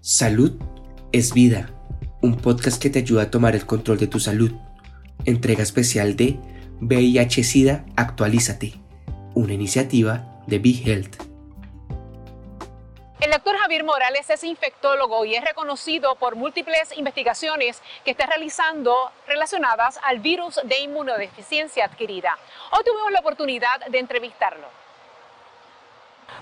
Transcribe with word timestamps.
Salud 0.00 0.52
es 1.12 1.34
vida, 1.34 1.70
un 2.20 2.36
podcast 2.36 2.80
que 2.80 2.90
te 2.90 3.00
ayuda 3.00 3.22
a 3.22 3.30
tomar 3.30 3.54
el 3.54 3.66
control 3.66 3.98
de 3.98 4.06
tu 4.06 4.20
salud. 4.20 4.52
Entrega 5.24 5.62
especial 5.62 6.16
de 6.16 6.38
VIH-Sida 6.80 7.84
Actualízate, 7.96 8.74
una 9.34 9.52
iniciativa 9.52 10.42
de 10.46 10.58
Big 10.58 10.88
Health. 10.88 11.22
El 13.20 13.30
doctor 13.30 13.56
Javier 13.56 13.84
Morales 13.84 14.28
es 14.30 14.42
infectólogo 14.42 15.24
y 15.24 15.36
es 15.36 15.44
reconocido 15.44 16.16
por 16.16 16.34
múltiples 16.34 16.96
investigaciones 16.96 17.80
que 18.04 18.10
está 18.10 18.26
realizando 18.26 19.12
relacionadas 19.28 20.00
al 20.02 20.18
virus 20.18 20.58
de 20.64 20.80
inmunodeficiencia 20.80 21.84
adquirida. 21.84 22.36
Hoy 22.72 22.82
tuvimos 22.84 23.12
la 23.12 23.20
oportunidad 23.20 23.86
de 23.88 24.00
entrevistarlo. 24.00 24.81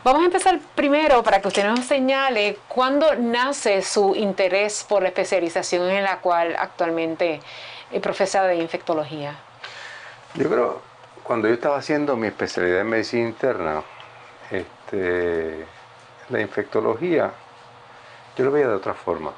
Vamos 0.02 0.22
a 0.22 0.24
empezar 0.26 0.58
primero 0.74 1.22
para 1.22 1.40
que 1.40 1.48
usted 1.48 1.64
nos 1.64 1.84
señale 1.84 2.58
cuándo 2.68 3.14
nace 3.16 3.82
su 3.82 4.14
interés 4.16 4.84
por 4.88 5.02
la 5.02 5.08
especialización 5.08 5.90
en 5.90 6.04
la 6.04 6.20
cual 6.20 6.56
actualmente 6.58 7.40
profesa 8.00 8.44
de 8.44 8.56
infectología. 8.56 9.34
Yo 10.34 10.48
creo, 10.48 10.80
cuando 11.22 11.48
yo 11.48 11.54
estaba 11.54 11.76
haciendo 11.76 12.16
mi 12.16 12.28
especialidad 12.28 12.80
en 12.80 12.88
medicina 12.88 13.28
interna, 13.28 13.82
este, 14.50 15.66
la 16.30 16.40
infectología, 16.40 17.32
yo 18.36 18.44
lo 18.44 18.52
veía 18.52 18.68
de 18.68 18.74
otra 18.74 18.94
forma. 18.94 19.32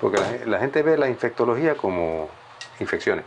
Porque 0.00 0.18
la, 0.46 0.58
gente 0.58 0.82
ve 0.82 0.96
la 0.96 1.08
infectología 1.08 1.74
como 1.74 2.28
infecciones. 2.78 3.24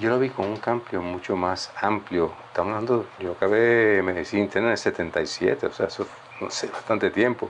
Yo 0.00 0.10
lo 0.10 0.18
vi 0.18 0.28
con 0.28 0.46
un 0.46 0.56
cambio 0.56 1.00
mucho 1.00 1.36
más 1.36 1.70
amplio. 1.80 2.32
Estamos 2.48 2.72
hablando, 2.72 3.06
yo 3.20 3.30
acabé 3.30 4.02
medicina 4.02 4.42
interna 4.42 4.68
en 4.68 4.72
el 4.72 4.78
77, 4.78 5.66
o 5.66 5.72
sea, 5.72 5.86
eso 5.86 6.04
no 6.40 6.50
sé, 6.50 6.66
bastante 6.66 7.10
tiempo. 7.10 7.48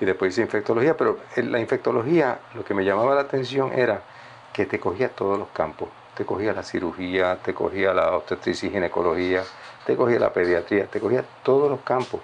Y 0.00 0.04
después 0.04 0.32
hice 0.32 0.42
infectología, 0.42 0.96
pero 0.96 1.20
la 1.36 1.60
infectología 1.60 2.40
lo 2.54 2.64
que 2.64 2.74
me 2.74 2.84
llamaba 2.84 3.14
la 3.14 3.20
atención 3.20 3.72
era 3.72 4.02
que 4.52 4.66
te 4.66 4.80
cogía 4.80 5.10
todos 5.10 5.38
los 5.38 5.48
campos. 5.50 5.88
Te 6.16 6.24
cogía 6.24 6.52
la 6.52 6.64
cirugía, 6.64 7.36
te 7.36 7.54
cogía 7.54 7.94
la 7.94 8.16
obstetricia 8.16 8.68
y 8.68 8.72
ginecología, 8.72 9.44
te 9.86 9.94
cogía 9.94 10.18
la 10.18 10.32
pediatría, 10.32 10.86
te 10.86 10.98
cogía 10.98 11.24
todos 11.44 11.70
los 11.70 11.82
campos. 11.82 12.20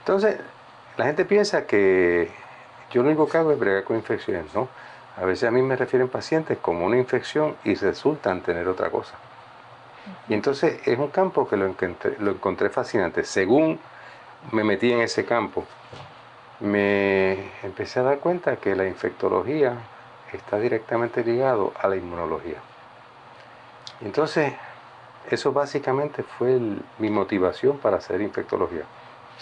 Entonces, 0.00 0.36
la 0.98 1.06
gente 1.06 1.24
piensa 1.24 1.66
que 1.66 2.30
yo 2.90 3.02
lo 3.02 3.08
único 3.08 3.26
que 3.26 3.38
hago 3.38 3.52
es 3.52 3.58
bregar 3.58 3.84
con 3.84 3.96
infecciones, 3.96 4.52
¿no? 4.52 4.68
A 5.16 5.24
veces 5.24 5.48
a 5.48 5.50
mí 5.50 5.60
me 5.62 5.76
refieren 5.76 6.08
pacientes 6.08 6.58
como 6.58 6.86
una 6.86 6.96
infección 6.96 7.56
y 7.64 7.74
resultan 7.74 8.40
tener 8.40 8.66
otra 8.66 8.90
cosa. 8.90 9.14
Y 10.28 10.34
entonces 10.34 10.80
es 10.86 10.98
un 10.98 11.08
campo 11.08 11.46
que 11.46 11.56
lo 11.56 11.66
encontré, 11.66 12.16
lo 12.18 12.32
encontré 12.32 12.70
fascinante. 12.70 13.24
Según 13.24 13.78
me 14.50 14.64
metí 14.64 14.92
en 14.92 15.00
ese 15.00 15.24
campo, 15.24 15.64
me 16.60 17.50
empecé 17.62 18.00
a 18.00 18.04
dar 18.04 18.18
cuenta 18.18 18.56
que 18.56 18.74
la 18.74 18.86
infectología 18.86 19.76
está 20.32 20.58
directamente 20.58 21.22
ligado 21.22 21.72
a 21.80 21.88
la 21.88 21.96
inmunología. 21.96 22.58
Y 24.00 24.06
entonces, 24.06 24.52
eso 25.30 25.52
básicamente 25.52 26.22
fue 26.22 26.58
mi 26.98 27.10
motivación 27.10 27.78
para 27.78 27.98
hacer 27.98 28.20
infectología. 28.20 28.82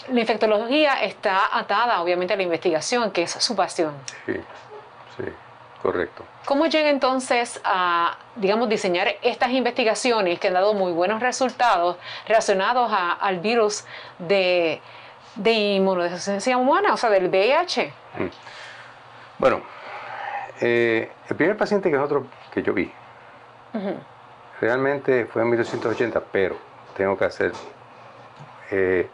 La 0.09 0.19
infectología 0.19 1.03
está 1.03 1.57
atada 1.57 2.01
obviamente 2.01 2.33
a 2.33 2.37
la 2.37 2.43
investigación, 2.43 3.11
que 3.11 3.23
es 3.23 3.31
su 3.31 3.55
pasión. 3.55 3.93
Sí, 4.25 4.33
sí. 5.17 5.23
Correcto. 5.81 6.23
¿Cómo 6.45 6.67
llega 6.67 6.89
entonces 6.89 7.59
a, 7.63 8.17
digamos, 8.35 8.69
diseñar 8.69 9.15
estas 9.21 9.49
investigaciones 9.51 10.39
que 10.39 10.47
han 10.47 10.53
dado 10.53 10.73
muy 10.73 10.91
buenos 10.91 11.21
resultados 11.21 11.97
relacionados 12.27 12.91
al 12.93 13.39
virus 13.39 13.85
de, 14.19 14.79
de 15.35 15.51
inmunodeficiencia 15.51 16.57
humana, 16.57 16.93
o 16.93 16.97
sea, 16.97 17.09
del 17.09 17.29
VIH? 17.29 17.93
Mm. 18.17 18.25
Bueno, 19.39 19.61
eh, 20.59 21.11
el 21.27 21.35
primer 21.35 21.57
paciente 21.57 21.89
que 21.89 21.95
nosotros, 21.95 22.25
que 22.53 22.61
yo 22.61 22.73
vi, 22.73 22.91
realmente 24.59 25.25
fue 25.25 25.41
en 25.41 25.49
1980, 25.49 26.21
pero 26.31 26.57
tengo 26.95 27.17
que 27.17 27.25
hacer 27.25 27.51
eh, 28.69 29.09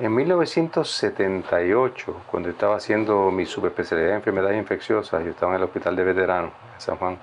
en 0.00 0.14
1978, 0.14 2.22
cuando 2.30 2.48
estaba 2.48 2.76
haciendo 2.76 3.30
mi 3.30 3.44
subespecialidad 3.44 4.08
de 4.08 4.14
enfermedades 4.14 4.56
infecciosas, 4.56 5.22
yo 5.22 5.30
estaba 5.30 5.52
en 5.52 5.58
el 5.58 5.64
hospital 5.64 5.94
de 5.94 6.04
veteranos 6.04 6.52
en 6.74 6.80
San 6.80 6.96
Juan. 6.96 7.18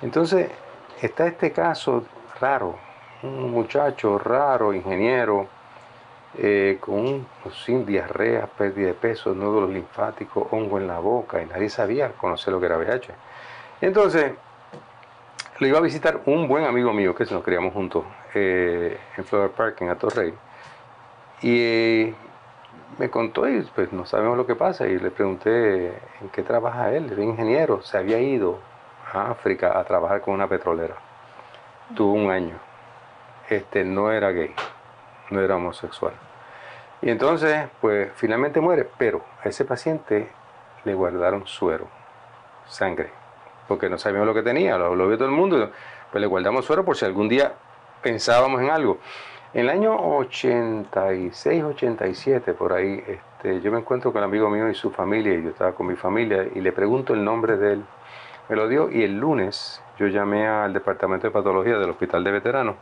Entonces, 0.00 0.50
está 1.02 1.26
este 1.26 1.52
caso 1.52 2.04
raro, 2.40 2.78
un 3.22 3.50
muchacho 3.50 4.18
raro, 4.18 4.72
ingeniero, 4.72 5.46
eh, 6.38 6.78
con 6.80 7.26
sin 7.66 7.84
diarrea, 7.84 8.46
pérdida 8.46 8.86
de 8.86 8.94
peso, 8.94 9.34
nódulos 9.34 9.68
linfáticos, 9.68 10.46
hongo 10.50 10.78
en 10.78 10.86
la 10.86 11.00
boca, 11.00 11.42
y 11.42 11.46
nadie 11.46 11.68
sabía 11.68 12.12
conocer 12.12 12.54
lo 12.54 12.60
que 12.60 12.66
era 12.66 12.78
VIH. 12.78 13.12
Entonces, 13.82 14.32
lo 15.58 15.66
iba 15.66 15.76
a 15.76 15.82
visitar 15.82 16.22
un 16.24 16.48
buen 16.48 16.64
amigo 16.64 16.94
mío 16.94 17.14
que 17.14 17.26
nos 17.26 17.44
criamos 17.44 17.74
juntos 17.74 18.06
eh, 18.34 18.96
en 19.18 19.24
Flower 19.24 19.50
Park, 19.50 19.82
en 19.82 19.90
Atorrey 19.90 20.32
y 21.42 22.14
me 22.98 23.10
contó 23.10 23.48
y 23.48 23.62
pues 23.74 23.92
no 23.92 24.06
sabemos 24.06 24.36
lo 24.36 24.46
que 24.46 24.56
pasa 24.56 24.86
y 24.86 24.98
le 24.98 25.10
pregunté 25.10 25.88
en 26.20 26.28
qué 26.32 26.42
trabaja 26.42 26.92
él. 26.92 27.12
Era 27.12 27.22
ingeniero, 27.22 27.82
se 27.82 27.98
había 27.98 28.18
ido 28.18 28.58
a 29.12 29.30
África 29.30 29.78
a 29.78 29.84
trabajar 29.84 30.20
con 30.20 30.34
una 30.34 30.48
petrolera. 30.48 30.96
Tuvo 31.94 32.12
un 32.12 32.30
año. 32.30 32.56
Este 33.48 33.84
no 33.84 34.10
era 34.10 34.30
gay, 34.30 34.54
no 35.30 35.40
era 35.40 35.56
homosexual. 35.56 36.12
Y 37.00 37.10
entonces, 37.10 37.68
pues 37.80 38.10
finalmente 38.16 38.60
muere, 38.60 38.88
pero 38.98 39.24
a 39.42 39.48
ese 39.48 39.64
paciente 39.64 40.28
le 40.84 40.94
guardaron 40.94 41.46
suero, 41.46 41.86
sangre, 42.66 43.10
porque 43.68 43.88
no 43.88 43.98
sabíamos 43.98 44.26
lo 44.26 44.34
que 44.34 44.42
tenía, 44.42 44.76
lo, 44.76 44.94
lo 44.96 45.06
vio 45.06 45.16
todo 45.16 45.28
el 45.28 45.34
mundo, 45.34 45.70
pues 46.10 46.20
le 46.20 46.26
guardamos 46.26 46.64
suero 46.64 46.84
por 46.84 46.96
si 46.96 47.04
algún 47.04 47.28
día 47.28 47.52
pensábamos 48.02 48.60
en 48.60 48.70
algo. 48.70 48.98
En 49.54 49.62
el 49.62 49.70
año 49.70 49.96
86, 49.96 51.64
87, 51.64 52.52
por 52.52 52.74
ahí, 52.74 53.02
este, 53.06 53.62
yo 53.62 53.72
me 53.72 53.78
encuentro 53.78 54.12
con 54.12 54.18
el 54.18 54.28
amigo 54.28 54.50
mío 54.50 54.68
y 54.68 54.74
su 54.74 54.90
familia, 54.90 55.34
y 55.34 55.42
yo 55.42 55.50
estaba 55.50 55.72
con 55.72 55.86
mi 55.86 55.96
familia, 55.96 56.46
y 56.54 56.60
le 56.60 56.70
pregunto 56.72 57.14
el 57.14 57.24
nombre 57.24 57.56
de 57.56 57.72
él. 57.72 57.84
Me 58.50 58.56
lo 58.56 58.68
dio, 58.68 58.90
y 58.90 59.04
el 59.04 59.18
lunes 59.18 59.82
yo 59.98 60.06
llamé 60.06 60.46
al 60.46 60.74
departamento 60.74 61.26
de 61.26 61.30
patología 61.30 61.78
del 61.78 61.90
hospital 61.90 62.24
de 62.24 62.30
veteranos 62.30 62.76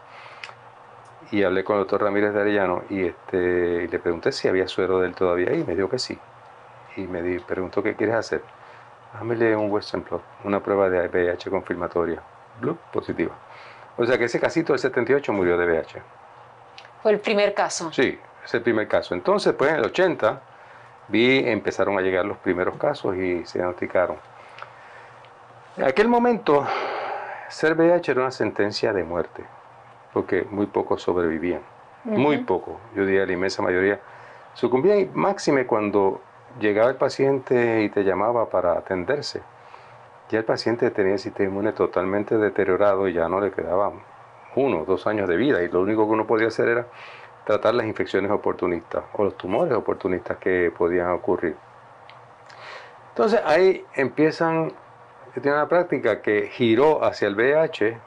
y 1.30 1.42
hablé 1.42 1.64
con 1.64 1.76
el 1.76 1.82
doctor 1.82 2.02
Ramírez 2.02 2.32
de 2.34 2.40
Arellano 2.40 2.82
y, 2.88 3.04
este, 3.04 3.88
le 3.88 3.98
pregunté 3.98 4.32
si 4.32 4.48
había 4.48 4.68
suero 4.68 5.00
de 5.00 5.08
él 5.08 5.14
todavía 5.14 5.50
ahí, 5.50 5.60
y 5.60 5.64
me 5.64 5.74
dijo 5.74 5.88
que 5.88 5.98
sí. 5.98 6.18
Y 6.96 7.02
me 7.06 7.22
di, 7.22 7.38
preguntó 7.38 7.82
qué 7.82 7.94
quieres 7.94 8.16
hacer. 8.16 8.42
Dámele 9.14 9.56
un 9.56 9.70
Western 9.70 10.02
Plot, 10.02 10.22
una 10.44 10.60
prueba 10.60 10.88
de 10.88 11.08
VIH 11.08 11.50
confirmatoria. 11.50 12.22
Blue, 12.60 12.76
positiva. 12.92 13.34
O 13.96 14.04
sea 14.04 14.18
que 14.18 14.24
ese 14.24 14.40
casito 14.40 14.72
del 14.72 14.80
78 14.80 15.32
murió 15.32 15.56
de 15.56 15.66
VIH. 15.66 16.02
Fue 17.06 17.12
el 17.12 17.20
primer 17.20 17.54
caso. 17.54 17.92
Sí, 17.92 18.18
es 18.44 18.54
el 18.54 18.62
primer 18.62 18.88
caso. 18.88 19.14
Entonces, 19.14 19.54
pues 19.54 19.70
en 19.70 19.76
el 19.76 19.84
80 19.84 20.42
vi, 21.06 21.38
empezaron 21.48 21.96
a 21.96 22.00
llegar 22.00 22.24
los 22.24 22.36
primeros 22.38 22.76
casos 22.78 23.14
y 23.14 23.46
se 23.46 23.58
diagnosticaron. 23.58 24.16
En 25.76 25.84
aquel 25.84 26.08
momento, 26.08 26.66
ser 27.48 27.76
VIH 27.76 28.10
era 28.10 28.22
una 28.22 28.32
sentencia 28.32 28.92
de 28.92 29.04
muerte, 29.04 29.44
porque 30.12 30.48
muy 30.50 30.66
pocos 30.66 31.00
sobrevivían. 31.00 31.60
Muy 32.02 32.38
poco, 32.38 32.80
yo 32.96 33.06
diría 33.06 33.24
la 33.24 33.34
inmensa 33.34 33.62
mayoría. 33.62 34.00
Sucumbían 34.54 34.98
y 34.98 35.04
máxime 35.14 35.64
cuando 35.64 36.20
llegaba 36.58 36.90
el 36.90 36.96
paciente 36.96 37.84
y 37.84 37.88
te 37.88 38.02
llamaba 38.02 38.50
para 38.50 38.72
atenderse. 38.72 39.42
Ya 40.28 40.40
el 40.40 40.44
paciente 40.44 40.90
tenía 40.90 41.12
el 41.12 41.18
sistema 41.20 41.50
inmune 41.50 41.70
totalmente 41.70 42.36
deteriorado 42.36 43.06
y 43.06 43.12
ya 43.12 43.28
no 43.28 43.38
le 43.38 43.52
quedaban 43.52 44.15
uno, 44.56 44.84
dos 44.84 45.06
años 45.06 45.28
de 45.28 45.36
vida 45.36 45.62
y 45.62 45.68
lo 45.68 45.80
único 45.80 46.06
que 46.06 46.12
uno 46.12 46.26
podía 46.26 46.48
hacer 46.48 46.68
era 46.68 46.86
tratar 47.44 47.74
las 47.74 47.86
infecciones 47.86 48.30
oportunistas 48.30 49.04
o 49.12 49.24
los 49.24 49.36
tumores 49.36 49.74
oportunistas 49.74 50.38
que 50.38 50.72
podían 50.76 51.10
ocurrir. 51.10 51.56
Entonces 53.10 53.40
ahí 53.44 53.84
empiezan, 53.94 54.72
tiene 55.34 55.56
una 55.56 55.68
práctica 55.68 56.20
que 56.20 56.48
giró 56.48 57.04
hacia 57.04 57.28
el 57.28 57.36
VIH 57.36 57.98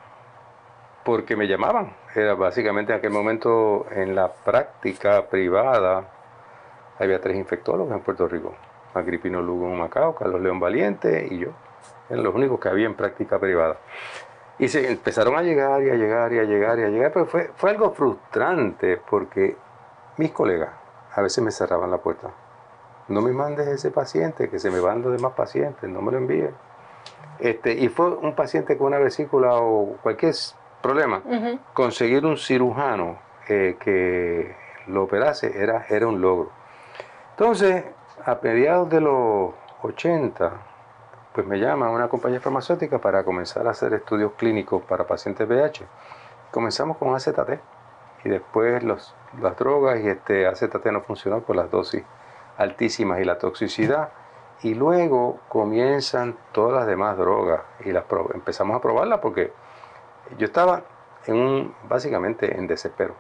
porque 1.04 1.36
me 1.36 1.48
llamaban. 1.48 1.94
Era 2.14 2.36
básicamente 2.36 2.92
en 2.92 3.00
aquel 3.00 3.12
momento 3.12 3.88
en 3.92 4.14
la 4.14 4.32
práctica 4.32 5.28
privada 5.28 6.12
había 7.00 7.22
tres 7.22 7.38
infectólogos 7.38 7.94
en 7.94 8.02
Puerto 8.02 8.28
Rico. 8.28 8.54
Agripino 8.94 9.42
Lugo 9.42 9.70
Macao, 9.70 10.16
Carlos 10.16 10.42
León 10.42 10.60
Valiente 10.60 11.28
y 11.32 11.40
yo. 11.40 11.50
Eran 12.10 12.24
los 12.24 12.36
únicos 12.36 12.60
que 12.60 12.70
había 12.70 12.86
en 12.86 12.96
práctica 12.96 13.40
privada. 13.40 13.78
Y 14.60 14.68
se 14.68 14.92
empezaron 14.92 15.36
a 15.36 15.42
llegar 15.42 15.82
y 15.82 15.90
a 15.90 15.96
llegar 15.96 16.34
y 16.34 16.40
a 16.40 16.44
llegar 16.44 16.80
y 16.80 16.84
a 16.84 16.90
llegar, 16.90 17.12
pero 17.14 17.26
fue, 17.26 17.52
fue 17.56 17.72
algo 17.72 17.92
frustrante 17.92 18.98
porque 19.10 19.56
mis 20.18 20.32
colegas 20.32 20.70
a 21.16 21.22
veces 21.22 21.44
me 21.44 21.52
cerraban 21.52 21.90
la 21.90 21.98
puerta. 21.98 22.30
No 23.08 23.22
me 23.22 23.32
mandes 23.32 23.68
ese 23.68 23.90
paciente, 23.90 24.50
que 24.50 24.60
se 24.60 24.70
me 24.70 24.80
van 24.80 25.02
los 25.02 25.12
demás 25.14 25.34
pacientes, 25.34 25.90
no 25.90 26.02
me 26.02 26.12
lo 26.12 26.18
envíen. 26.18 26.52
Este, 27.40 27.74
y 27.74 27.88
fue 27.90 28.10
un 28.10 28.36
paciente 28.36 28.78
con 28.78 28.88
una 28.88 29.00
vesícula 29.00 29.56
o 29.56 29.98
cualquier 30.04 30.36
problema. 30.82 31.24
Conseguir 31.74 32.26
un 32.26 32.38
cirujano 32.38 33.18
eh, 33.48 33.78
que 33.80 34.56
lo 34.88 35.04
operase 35.04 35.52
era, 35.58 35.86
era 35.90 36.08
un 36.08 36.22
logro. 36.22 36.52
Entonces, 37.32 37.86
a 38.26 38.38
mediados 38.44 38.90
de 38.90 39.02
los 39.02 39.54
80, 39.82 40.52
pues 41.34 41.46
me 41.46 41.60
llama 41.60 41.90
una 41.90 42.08
compañía 42.10 42.40
farmacéutica 42.40 43.00
para 43.00 43.24
comenzar 43.24 43.68
a 43.68 43.72
hacer 43.72 43.94
estudios 43.94 44.34
clínicos 44.34 44.84
para 44.84 45.06
pacientes 45.06 45.48
VIH. 45.48 45.86
Comenzamos 46.52 46.98
con 46.98 47.14
AZT 47.14 47.60
y 48.24 48.30
después 48.30 48.84
los, 48.84 49.16
las 49.42 49.58
drogas 49.58 50.00
y 50.00 50.08
este 50.08 50.48
AZT 50.48 50.86
no 50.92 51.02
funcionó 51.02 51.42
por 51.42 51.56
las 51.56 51.70
dosis 51.70 52.04
altísimas 52.58 53.20
y 53.22 53.26
la 53.26 53.38
toxicidad. 53.38 54.10
Y 54.62 54.74
luego 54.74 55.40
comienzan 55.48 56.38
todas 56.52 56.74
las 56.74 56.88
demás 56.88 57.18
drogas 57.18 57.62
y 57.86 57.92
las 57.92 58.04
empezamos 58.34 58.76
a 58.76 58.82
probarlas 58.82 59.20
porque 59.20 59.54
yo 60.38 60.46
estaba 60.46 60.84
en 61.26 61.36
un, 61.36 61.76
básicamente 61.88 62.58
en 62.58 62.68
desespero. 62.68 63.16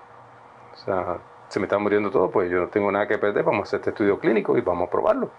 O 0.74 0.78
sea, 0.78 1.20
se 1.48 1.60
me 1.60 1.66
está 1.66 1.78
muriendo 1.78 2.12
todo, 2.12 2.30
pues 2.30 2.50
yo 2.50 2.60
no 2.60 2.68
tengo 2.68 2.92
nada 2.92 3.08
que 3.08 3.18
perder, 3.18 3.44
vamos 3.44 3.62
a 3.62 3.64
hacer 3.64 3.80
este 3.80 3.92
estudio 3.92 4.20
clínico 4.20 4.58
y 4.58 4.62
vamos 4.62 4.88
a 4.88 4.92
probarlo. 4.92 5.32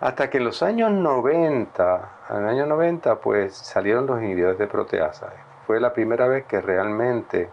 Hasta 0.00 0.30
que 0.30 0.38
en 0.38 0.44
los 0.44 0.62
años 0.62 0.90
90, 0.90 2.10
en 2.30 2.36
el 2.36 2.48
año 2.48 2.66
90, 2.66 3.16
pues 3.16 3.54
salieron 3.54 4.06
los 4.06 4.22
inhibidores 4.22 4.58
de 4.58 4.66
proteasa. 4.66 5.30
Fue 5.66 5.78
la 5.78 5.92
primera 5.92 6.26
vez 6.26 6.46
que 6.46 6.62
realmente 6.62 7.50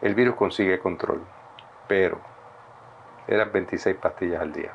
el 0.00 0.14
virus 0.14 0.34
consigue 0.34 0.78
control. 0.78 1.20
Pero 1.86 2.18
eran 3.28 3.52
26 3.52 3.96
pastillas 3.96 4.40
al 4.40 4.54
día. 4.54 4.72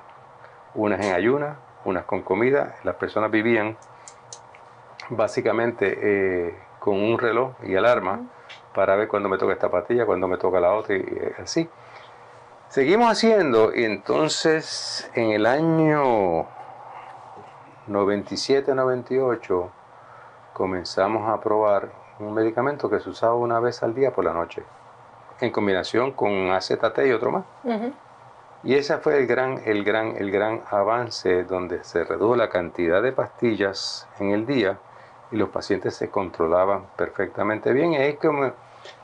Unas 0.76 1.04
en 1.04 1.16
ayunas, 1.16 1.58
unas 1.84 2.06
con 2.06 2.22
comida. 2.22 2.76
Las 2.84 2.96
personas 2.96 3.32
vivían 3.32 3.76
básicamente 5.10 5.98
eh, 6.00 6.56
con 6.78 7.02
un 7.02 7.18
reloj 7.18 7.54
y 7.64 7.76
alarma 7.76 8.22
para 8.76 8.96
ver 8.96 9.08
cuándo 9.08 9.30
me 9.30 9.40
toca 9.40 9.54
esta 9.54 9.72
pastilla, 9.72 10.06
cuándo 10.06 10.28
me 10.28 10.38
toca 10.38 10.60
la 10.60 10.74
otra 10.74 10.96
y 10.96 11.00
eh, 11.00 11.34
así. 11.42 11.68
Seguimos 12.70 13.10
haciendo 13.10 13.74
y 13.74 13.84
entonces 13.84 15.10
en 15.16 15.32
el 15.32 15.48
año 15.48 16.56
97-98 17.88 19.70
comenzamos 20.54 21.30
a 21.30 21.40
probar 21.40 21.90
un 22.20 22.34
medicamento 22.34 22.90
que 22.90 23.00
se 23.00 23.10
usaba 23.10 23.36
una 23.36 23.60
vez 23.60 23.84
al 23.84 23.94
día 23.94 24.12
por 24.12 24.26
la 24.26 24.34
noche, 24.34 24.64
en 25.40 25.52
combinación 25.52 26.12
con 26.12 26.52
AZT 26.52 27.00
y 27.06 27.12
otro 27.12 27.32
más. 27.32 27.46
Y 28.64 28.74
ese 28.74 28.98
fue 28.98 29.20
el 29.20 29.28
gran, 29.28 29.62
el, 29.66 29.84
gran, 29.84 30.16
el 30.18 30.32
gran 30.32 30.64
avance 30.70 31.44
donde 31.44 31.84
se 31.84 32.04
redujo 32.04 32.36
la 32.36 32.50
cantidad 32.50 33.04
de 33.04 33.12
pastillas 33.12 34.08
en 34.20 34.32
el 34.32 34.46
día 34.46 34.80
y 35.32 35.38
los 35.38 35.50
pacientes 35.50 35.96
se 35.96 36.10
controlaban 36.10 36.88
perfectamente 36.96 37.72
bien. 37.72 37.94
Y 37.94 37.98
es 37.98 38.18
como 38.18 38.52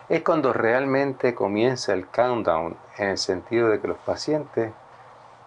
es 0.10 0.22
cuando 0.22 0.54
realmente 0.54 1.34
comienza 1.34 1.94
el 1.94 2.08
countdown 2.08 2.76
en 2.98 3.10
el 3.10 3.18
sentido 3.18 3.70
de 3.70 3.80
que 3.80 3.88
los 3.88 3.98
pacientes, 4.00 4.74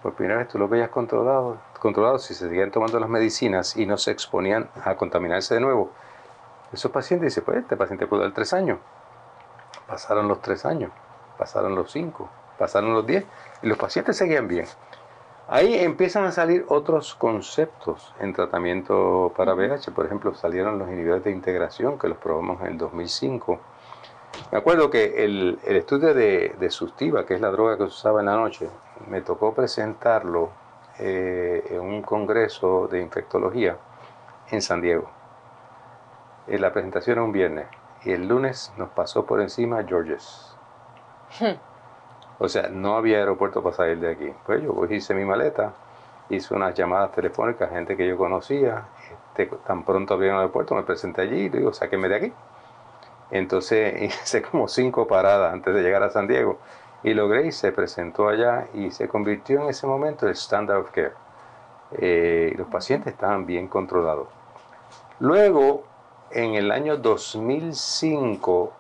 por 0.07 0.15
primera 0.15 0.39
vez 0.39 0.47
tú 0.47 0.57
los 0.57 0.71
veías 0.71 0.89
controlados, 0.91 1.59
controlados 1.81 2.23
si 2.23 2.33
se 2.33 2.49
seguían 2.49 2.71
tomando 2.71 3.01
las 3.01 3.09
medicinas 3.09 3.77
y 3.77 3.87
no 3.87 3.99
se 3.99 4.13
exponían 4.13 4.71
a 4.85 4.95
contaminarse 4.95 5.55
de 5.55 5.61
nuevo. 5.61 5.91
Esos 6.73 6.93
pacientes 6.93 7.35
dicen, 7.35 7.43
pues 7.45 7.59
este 7.59 7.77
paciente 7.77 8.07
pudo 8.07 8.21
dar 8.21 8.33
tres 8.33 8.53
años. 8.53 8.79
Pasaron 9.89 10.29
los 10.29 10.41
tres 10.41 10.65
años, 10.65 10.93
pasaron 11.37 11.75
los 11.75 11.91
cinco, 11.91 12.31
pasaron 12.57 12.95
los 12.95 13.05
diez 13.05 13.25
y 13.63 13.67
los 13.67 13.77
pacientes 13.77 14.17
seguían 14.17 14.47
bien. 14.47 14.67
Ahí 15.49 15.75
empiezan 15.75 16.23
a 16.23 16.31
salir 16.31 16.65
otros 16.69 17.17
conceptos 17.17 18.15
en 18.21 18.33
tratamiento 18.33 19.33
para 19.37 19.55
VIH. 19.55 19.91
Por 19.91 20.07
ejemplo, 20.07 20.35
salieron 20.35 20.79
los 20.79 20.89
inhibidores 20.89 21.25
de 21.25 21.33
integración 21.33 21.99
que 21.99 22.07
los 22.07 22.19
probamos 22.19 22.61
en 22.61 22.69
el 22.69 22.79
2005 22.79 23.59
me 24.53 24.59
acuerdo 24.59 24.91
que 24.91 25.25
el, 25.25 25.59
estudio 25.65 26.15
de, 26.15 26.55
de, 26.59 26.71
Sustiva, 26.71 27.27
que 27.27 27.35
es 27.35 27.41
la 27.41 27.51
droga 27.51 27.77
que 27.77 27.85
se 27.85 27.89
usaba 27.89 28.21
en 28.21 28.27
la 28.27 28.37
noche, 28.37 28.69
me 29.09 29.21
tocó 29.21 29.55
presentarlo 29.55 30.51
eh, 30.99 31.63
en 31.71 31.81
un 31.81 32.03
congreso 32.03 32.89
de 32.89 33.01
infectología 33.01 33.77
en 34.51 34.63
San 34.63 34.81
Diego. 34.81 35.11
Eh, 36.47 36.59
la 36.59 36.73
presentación 36.73 37.15
era 37.15 37.25
un 37.25 37.33
viernes 37.33 37.67
y 38.05 38.13
el 38.13 38.29
lunes 38.29 38.73
nos 38.77 38.89
pasó 38.91 39.27
por 39.27 39.41
encima 39.41 39.85
Georges. 39.85 40.57
Hmm. 41.41 41.59
O 42.39 42.49
sea, 42.49 42.69
no 42.69 42.97
había 42.97 43.19
aeropuerto 43.19 43.63
para 43.63 43.77
salir 43.77 43.99
de 43.99 44.13
aquí. 44.13 44.33
Pues 44.47 44.63
yo 44.63 44.85
hice 44.89 45.15
mi 45.15 45.25
maleta, 45.25 45.75
hice 46.29 46.55
unas 46.55 46.75
llamadas 46.75 47.13
telefónicas 47.13 47.71
a 47.71 47.75
gente 47.75 47.97
que 47.97 48.07
yo 48.07 48.17
conocía. 48.17 48.85
Este, 49.29 49.47
tan 49.67 49.85
pronto 49.85 50.15
había 50.15 50.33
un 50.33 50.39
aeropuerto, 50.39 50.75
me 50.75 50.83
presenté 50.83 51.23
allí 51.23 51.45
y 51.45 51.49
digo, 51.49 51.73
sáquenme 51.73 52.09
de 52.09 52.15
aquí. 52.15 52.33
Entonces 53.31 54.03
hice 54.23 54.43
como 54.43 54.69
cinco 54.69 55.07
paradas 55.07 55.53
antes 55.53 55.75
de 55.75 55.83
llegar 55.83 56.03
a 56.03 56.11
San 56.11 56.27
Diego 56.27 56.59
y 57.03 57.15
logré 57.15 57.47
y 57.47 57.53
se 57.53 57.73
presentó 57.73 58.29
allá 58.29 58.67
y 58.75 58.91
se 58.91 59.09
convirtió 59.09 59.63
en 59.63 59.69
ese 59.69 59.87
momento 59.87 60.27
el 60.27 60.33
standard 60.33 60.79
of 60.79 60.91
care. 60.91 61.13
Eh, 61.99 62.55
los 62.57 62.67
pacientes 62.69 63.13
estaban 63.13 63.47
bien 63.47 63.69
controlados. 63.69 64.29
Luego, 65.21 65.85
en 66.31 66.55
el 66.55 66.73
año 66.73 66.97
2005, 66.97 68.73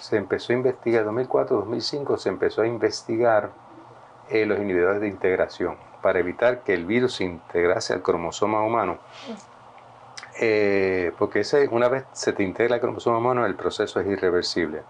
se 0.00 0.16
empezó 0.16 0.52
a 0.52 0.56
investigar, 0.56 1.04
2004-2005 1.04 2.16
se 2.16 2.28
empezó 2.28 2.62
a 2.62 2.66
investigar 2.66 3.50
eh, 4.30 4.46
los 4.46 4.58
inhibidores 4.58 5.00
de 5.00 5.08
integración 5.08 5.76
para 6.02 6.18
evitar 6.18 6.60
que 6.60 6.74
el 6.74 6.86
virus 6.86 7.16
se 7.16 7.24
integrase 7.24 7.92
al 7.92 8.02
cromosoma 8.02 8.62
humano 8.62 8.98
eh, 10.38 11.12
porque 11.18 11.40
ese, 11.40 11.68
una 11.68 11.88
vez 11.88 12.04
se 12.12 12.32
te 12.32 12.42
integra 12.42 12.76
el 12.76 12.80
cromosoma 12.80 13.18
humano, 13.18 13.46
el 13.46 13.54
proceso 13.54 14.00
es 14.00 14.06
irreversible. 14.06 14.82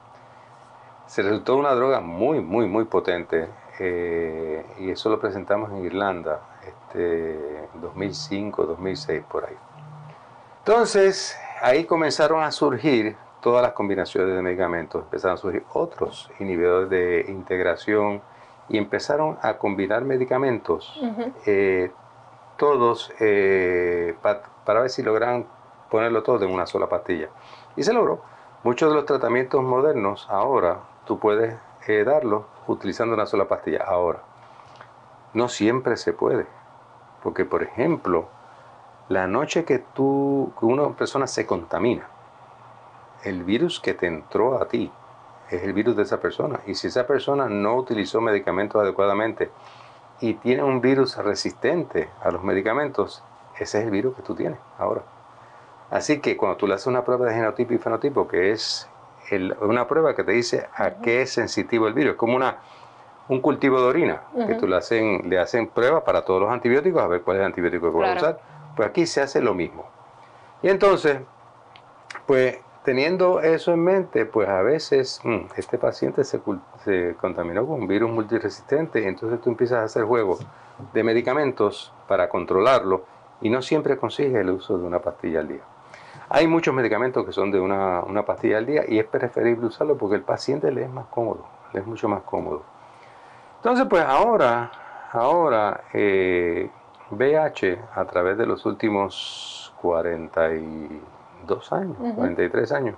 Se 1.07 1.23
resultó 1.23 1.57
una 1.57 1.75
droga 1.75 2.01
muy, 2.01 2.41
muy, 2.41 2.67
muy 2.67 2.85
potente 2.85 3.49
eh, 3.79 4.65
y 4.79 4.91
eso 4.91 5.09
lo 5.09 5.19
presentamos 5.19 5.71
en 5.71 5.85
Irlanda, 5.85 6.41
este, 6.67 7.69
2005, 7.81 8.67
2006, 8.67 9.23
por 9.31 9.47
ahí. 9.47 9.57
Entonces, 10.59 11.37
ahí 11.63 11.85
comenzaron 11.85 12.43
a 12.43 12.51
surgir 12.53 13.17
todas 13.41 13.63
las 13.63 13.73
combinaciones 13.73 14.35
de 14.35 14.43
medicamentos, 14.43 15.03
empezaron 15.05 15.35
a 15.35 15.39
surgir 15.39 15.65
otros 15.73 16.31
inhibidores 16.39 16.91
de 16.91 17.25
integración 17.29 18.21
y 18.69 18.77
empezaron 18.77 19.39
a 19.43 19.55
combinar 19.57 20.05
medicamentos, 20.05 21.01
eh, 21.47 21.91
todos 22.57 23.11
para 24.65 24.81
ver 24.81 24.91
si 24.91 25.03
logran 25.03 25.47
ponerlo 25.91 26.23
todo 26.23 26.45
en 26.45 26.53
una 26.53 26.67
sola 26.67 26.89
pastilla. 26.89 27.29
Y 27.77 27.83
se 27.83 27.93
logró. 27.93 28.23
Muchos 28.62 28.91
de 28.91 28.95
los 28.95 29.07
tratamientos 29.07 29.62
modernos 29.62 30.27
ahora 30.31 30.81
tú 31.07 31.19
puedes 31.19 31.57
eh, 31.87 32.05
darlos 32.05 32.45
utilizando 32.67 33.15
una 33.15 33.27
sola 33.27 33.49
pastilla. 33.49 33.85
Ahora, 33.87 34.23
no 35.35 35.49
siempre 35.49 35.97
se 35.97 36.12
puede. 36.12 36.47
Porque, 37.23 37.45
por 37.45 37.62
ejemplo, 37.62 38.29
la 39.09 39.27
noche 39.27 39.65
que 39.65 39.79
tú, 39.79 40.53
que 40.58 40.67
una 40.67 40.89
persona 40.91 41.27
se 41.27 41.46
contamina, 41.46 42.08
el 43.25 43.44
virus 43.44 43.81
que 43.81 43.94
te 43.94 44.06
entró 44.06 44.61
a 44.61 44.69
ti 44.69 44.91
es 45.51 45.63
el 45.63 45.73
virus 45.73 45.96
de 45.96 46.03
esa 46.03 46.20
persona. 46.20 46.61
Y 46.67 46.75
si 46.75 46.87
esa 46.87 47.06
persona 47.06 47.49
no 47.49 47.77
utilizó 47.77 48.20
medicamentos 48.20 48.81
adecuadamente 48.81 49.51
y 50.20 50.34
tiene 50.34 50.63
un 50.63 50.81
virus 50.81 51.17
resistente 51.17 52.08
a 52.23 52.31
los 52.31 52.43
medicamentos, 52.43 53.25
ese 53.60 53.79
es 53.79 53.84
el 53.84 53.90
virus 53.90 54.17
que 54.17 54.22
tú 54.22 54.34
tienes 54.34 54.58
ahora. 54.79 55.02
Así 55.90 56.20
que 56.20 56.36
cuando 56.36 56.56
tú 56.56 56.67
le 56.67 56.74
haces 56.74 56.86
una 56.86 57.05
prueba 57.05 57.26
de 57.26 57.34
genotipo 57.34 57.74
y 57.74 57.79
fenotipo, 57.79 58.29
que 58.29 58.52
es 58.52 58.88
una 59.60 59.86
prueba 59.86 60.14
que 60.14 60.24
te 60.24 60.32
dice 60.32 60.67
a 60.74 61.00
qué 61.02 61.22
es 61.22 61.32
sensitivo 61.32 61.88
el 61.88 61.94
virus, 61.94 62.12
es 62.12 62.17
como 62.19 62.36
una, 62.36 62.58
un 63.29 63.40
cultivo 63.40 63.81
de 63.81 63.86
orina, 63.86 64.22
que 64.46 64.55
tú 64.55 64.67
le 64.67 64.76
hacen, 64.76 65.29
le 65.29 65.38
hacen 65.38 65.69
pruebas 65.69 66.02
para 66.02 66.24
todos 66.24 66.40
los 66.40 66.50
antibióticos, 66.50 67.02
a 67.02 67.06
ver 67.06 67.22
cuál 67.22 67.36
es 67.36 67.40
el 67.40 67.46
antibiótico 67.46 67.86
que 67.86 67.96
voy 67.96 68.06
a 68.06 68.14
usar. 68.14 68.40
Pues 68.76 68.88
aquí 68.88 69.06
se 69.06 69.20
hace 69.20 69.40
lo 69.40 69.52
mismo. 69.52 69.84
Y 70.62 70.69
entonces, 70.69 71.20
pues 72.26 72.58
teniendo 72.84 73.40
eso 73.40 73.72
en 73.72 73.84
mente, 73.84 74.26
pues 74.26 74.48
a 74.48 74.62
veces 74.62 75.20
mm, 75.24 75.38
este 75.56 75.79
paciente 75.79 76.24
se, 76.24 76.40
se, 76.84 77.14
contaminó 77.20 77.67
con 77.67 77.82
un 77.82 77.88
virus 77.88 78.10
multiresistente, 78.10 79.06
entonces 79.06 79.40
tú 79.40 79.50
empiezas 79.50 79.79
a 79.79 79.84
hacer 79.84 80.05
juegos 80.05 80.46
de 80.93 81.02
medicamentos 81.02 81.93
para 82.08 82.29
controlarlo 82.29 83.05
y 83.41 83.51
no 83.51 83.63
siempre 83.63 83.97
consigue 83.97 84.41
el 84.41 84.51
uso 84.51 84.79
de 84.79 84.85
una 84.85 85.01
pastilla 85.01 85.41
al 85.41 85.49
día. 85.49 85.63
Hay 86.29 86.47
muchos 86.47 86.73
medicamentos 86.73 87.27
que 87.27 87.32
son 87.32 87.51
de 87.51 87.59
una, 87.59 88.25
pastilla 88.25 88.59
al 88.59 88.67
día 88.67 88.85
y 88.87 88.99
es 88.99 89.05
preferible 89.06 89.67
usarlo 89.67 89.97
porque 89.99 90.17
el 90.17 90.23
paciente 90.23 90.70
le 90.70 90.85
es 90.85 90.91
más 90.91 91.06
cómodo, 91.06 91.44
le 91.73 91.81
es 91.81 91.87
mucho 91.87 92.09
más 92.09 92.23
cómodo. 92.23 92.63
Entonces, 93.56 93.87
pues 93.91 94.05
ahora, 94.05 94.70
ahora 95.13 95.82
VH 95.93 97.67
eh, 97.67 97.81
a 97.94 98.05
través 98.05 98.39
de 98.39 98.47
los 98.47 98.65
últimos 98.65 99.75
42 99.82 101.73
años, 101.73 101.97
43 102.15 102.73
años, 102.73 102.97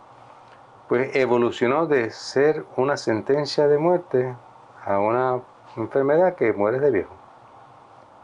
pues 0.89 1.17
evolucionó 1.17 1.87
de 1.87 2.11
ser 2.11 2.67
una 2.77 2.99
sentencia 2.99 3.67
de 3.67 3.79
muerte 3.79 4.37
a 4.85 4.99
una 4.99 5.41
enfermedad 5.77 6.35
que 6.35 6.53
muere 6.53 6.81
de 6.81 6.91
viejo. 6.91 7.15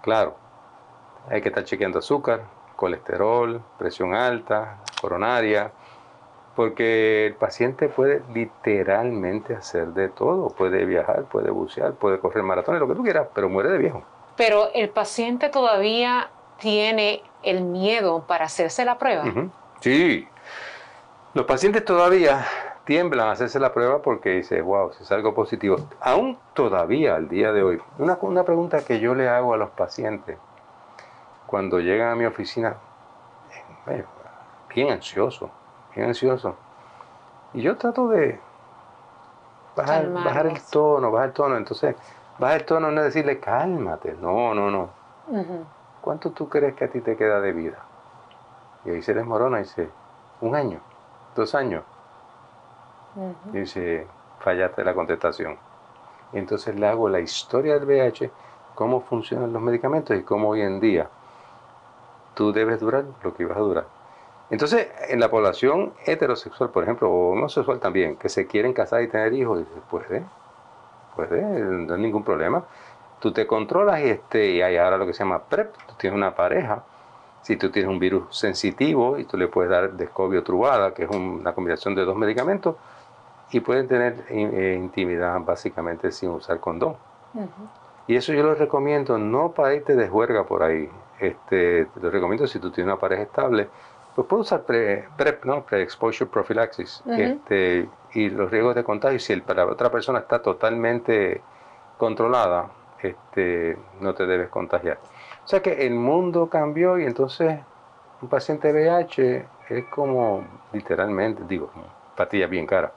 Claro, 0.02 0.36
hay 1.30 1.40
que 1.40 1.48
estar 1.48 1.64
chequeando 1.64 1.98
azúcar, 1.98 2.42
colesterol, 2.76 3.60
presión 3.78 4.14
alta, 4.14 4.78
coronaria, 5.00 5.72
porque 6.54 7.26
el 7.26 7.34
paciente 7.34 7.88
puede 7.88 8.22
literalmente 8.32 9.54
hacer 9.54 9.88
de 9.88 10.08
todo, 10.08 10.48
puede 10.48 10.84
viajar, 10.84 11.24
puede 11.24 11.50
bucear, 11.50 11.92
puede 11.92 12.18
correr 12.18 12.42
maratones, 12.42 12.80
lo 12.80 12.88
que 12.88 12.94
tú 12.94 13.02
quieras, 13.02 13.28
pero 13.34 13.48
muere 13.48 13.70
de 13.70 13.78
viejo. 13.78 14.02
Pero 14.36 14.70
el 14.74 14.90
paciente 14.90 15.48
todavía 15.48 16.30
tiene 16.58 17.22
el 17.42 17.62
miedo 17.62 18.24
para 18.26 18.46
hacerse 18.46 18.84
la 18.84 18.98
prueba. 18.98 19.24
Sí, 19.80 20.26
los 21.34 21.46
pacientes 21.46 21.84
todavía 21.84 22.44
tiemblan 22.84 23.28
a 23.28 23.32
hacerse 23.32 23.60
la 23.60 23.72
prueba 23.72 24.02
porque 24.02 24.30
dice, 24.30 24.60
wow, 24.62 24.92
si 24.92 25.02
es 25.02 25.12
algo 25.12 25.34
positivo. 25.34 25.76
Aún 26.00 26.38
todavía 26.54 27.14
al 27.14 27.28
día 27.28 27.52
de 27.52 27.62
hoy, 27.62 27.80
una, 27.98 28.18
una 28.22 28.44
pregunta 28.44 28.84
que 28.84 28.98
yo 28.98 29.14
le 29.14 29.28
hago 29.28 29.54
a 29.54 29.56
los 29.56 29.70
pacientes 29.70 30.38
cuando 31.48 31.80
llegan 31.80 32.12
a 32.12 32.14
mi 32.14 32.26
oficina, 32.26 32.76
eh, 33.86 34.04
bien 34.68 34.90
ansioso, 34.92 35.50
bien 35.96 36.08
ansioso. 36.08 36.54
Y 37.54 37.62
yo 37.62 37.78
trato 37.78 38.06
de 38.08 38.38
bajar, 39.74 40.12
bajar 40.12 40.46
el 40.46 40.60
tono, 40.60 41.10
bajar 41.10 41.28
el 41.28 41.32
tono. 41.32 41.56
Entonces, 41.56 41.96
bajar 42.38 42.58
el 42.58 42.66
tono 42.66 42.90
no 42.90 43.00
es 43.00 43.06
decirle, 43.06 43.40
cálmate, 43.40 44.14
no, 44.20 44.54
no, 44.54 44.70
no. 44.70 44.90
¿Cuánto 46.02 46.32
tú 46.32 46.50
crees 46.50 46.74
que 46.74 46.84
a 46.84 46.90
ti 46.90 47.00
te 47.00 47.16
queda 47.16 47.40
de 47.40 47.52
vida? 47.54 47.78
Y 48.84 48.90
ahí 48.90 49.00
se 49.00 49.14
desmorona 49.14 49.60
y 49.60 49.62
dice, 49.62 49.88
un 50.42 50.54
año, 50.54 50.80
dos 51.34 51.54
años. 51.54 51.82
Y 53.54 53.60
dice, 53.60 54.06
fallaste 54.40 54.84
la 54.84 54.92
contestación. 54.92 55.56
Y 56.34 56.38
entonces 56.40 56.78
le 56.78 56.86
hago 56.86 57.08
la 57.08 57.20
historia 57.20 57.72
del 57.78 57.86
VIH, 57.86 58.30
cómo 58.74 59.00
funcionan 59.00 59.50
los 59.50 59.62
medicamentos 59.62 60.14
y 60.14 60.22
cómo 60.22 60.50
hoy 60.50 60.60
en 60.60 60.78
día 60.78 61.08
tú 62.38 62.52
debes 62.52 62.78
durar 62.78 63.04
lo 63.24 63.34
que 63.34 63.42
ibas 63.42 63.56
a 63.56 63.60
durar. 63.60 63.86
Entonces, 64.48 64.86
en 65.08 65.18
la 65.18 65.28
población 65.28 65.92
heterosexual, 66.06 66.70
por 66.70 66.84
ejemplo, 66.84 67.10
o 67.10 67.32
homosexual 67.32 67.80
también, 67.80 68.14
que 68.14 68.28
se 68.28 68.46
quieren 68.46 68.72
casar 68.72 69.02
y 69.02 69.08
tener 69.08 69.32
hijos, 69.32 69.64
puede, 69.90 70.22
puede, 71.16 71.42
no 71.42 71.94
hay 71.94 72.00
ningún 72.00 72.22
problema. 72.22 72.62
Tú 73.18 73.32
te 73.32 73.44
controlas 73.44 74.00
y, 74.02 74.10
este, 74.10 74.52
y 74.52 74.62
hay 74.62 74.76
ahora 74.76 74.98
lo 74.98 75.04
que 75.04 75.14
se 75.14 75.24
llama 75.24 75.42
PrEP, 75.42 75.74
tú 75.88 75.94
tienes 75.98 76.16
una 76.16 76.36
pareja. 76.36 76.84
Si 77.42 77.56
tú 77.56 77.70
tienes 77.70 77.90
un 77.90 77.98
virus 77.98 78.36
sensitivo 78.38 79.18
y 79.18 79.24
tú 79.24 79.36
le 79.36 79.48
puedes 79.48 79.68
dar 79.68 79.94
descobio 79.94 80.44
trubada, 80.44 80.94
que 80.94 81.04
es 81.04 81.10
una 81.10 81.52
combinación 81.54 81.96
de 81.96 82.04
dos 82.04 82.16
medicamentos, 82.16 82.76
y 83.50 83.58
pueden 83.58 83.88
tener 83.88 84.24
eh, 84.28 84.76
intimidad 84.78 85.40
básicamente 85.40 86.12
sin 86.12 86.30
usar 86.30 86.60
condón. 86.60 86.94
Y 88.06 88.14
eso 88.14 88.32
yo 88.32 88.44
lo 88.44 88.54
recomiendo 88.54 89.18
no 89.18 89.50
para 89.50 89.74
irte 89.74 89.96
de 89.96 90.08
juerga 90.08 90.44
por 90.44 90.62
ahí. 90.62 90.88
Este, 91.20 91.86
te 91.86 92.00
lo 92.00 92.10
recomiendo 92.10 92.46
si 92.46 92.58
tú 92.58 92.70
tienes 92.70 92.92
una 92.92 93.00
pareja 93.00 93.22
estable, 93.22 93.68
pues 94.14 94.26
puedes 94.26 94.46
usar 94.46 94.62
PrEP, 94.62 95.44
¿no? 95.44 95.64
Pre-exposure 95.64 96.30
prophylaxis. 96.30 97.02
este, 97.06 97.88
y 98.14 98.30
los 98.30 98.50
riesgos 98.50 98.74
de 98.74 98.84
contagio, 98.84 99.18
si 99.18 99.32
el, 99.32 99.42
para 99.42 99.66
otra 99.66 99.90
persona 99.90 100.20
está 100.20 100.40
totalmente 100.40 101.40
controlada, 101.96 102.70
este, 103.02 103.76
no 104.00 104.14
te 104.14 104.26
debes 104.26 104.48
contagiar. 104.48 104.98
O 105.44 105.48
sea 105.48 105.62
que 105.62 105.86
el 105.86 105.94
mundo 105.94 106.48
cambió 106.48 106.98
y 106.98 107.04
entonces 107.04 107.60
un 108.20 108.28
paciente 108.28 108.72
VIH 108.72 109.46
es 109.68 109.84
como, 109.86 110.44
literalmente, 110.72 111.42
digo, 111.46 111.70
pastilla 112.16 112.46
bien 112.46 112.66
cara 112.66 112.92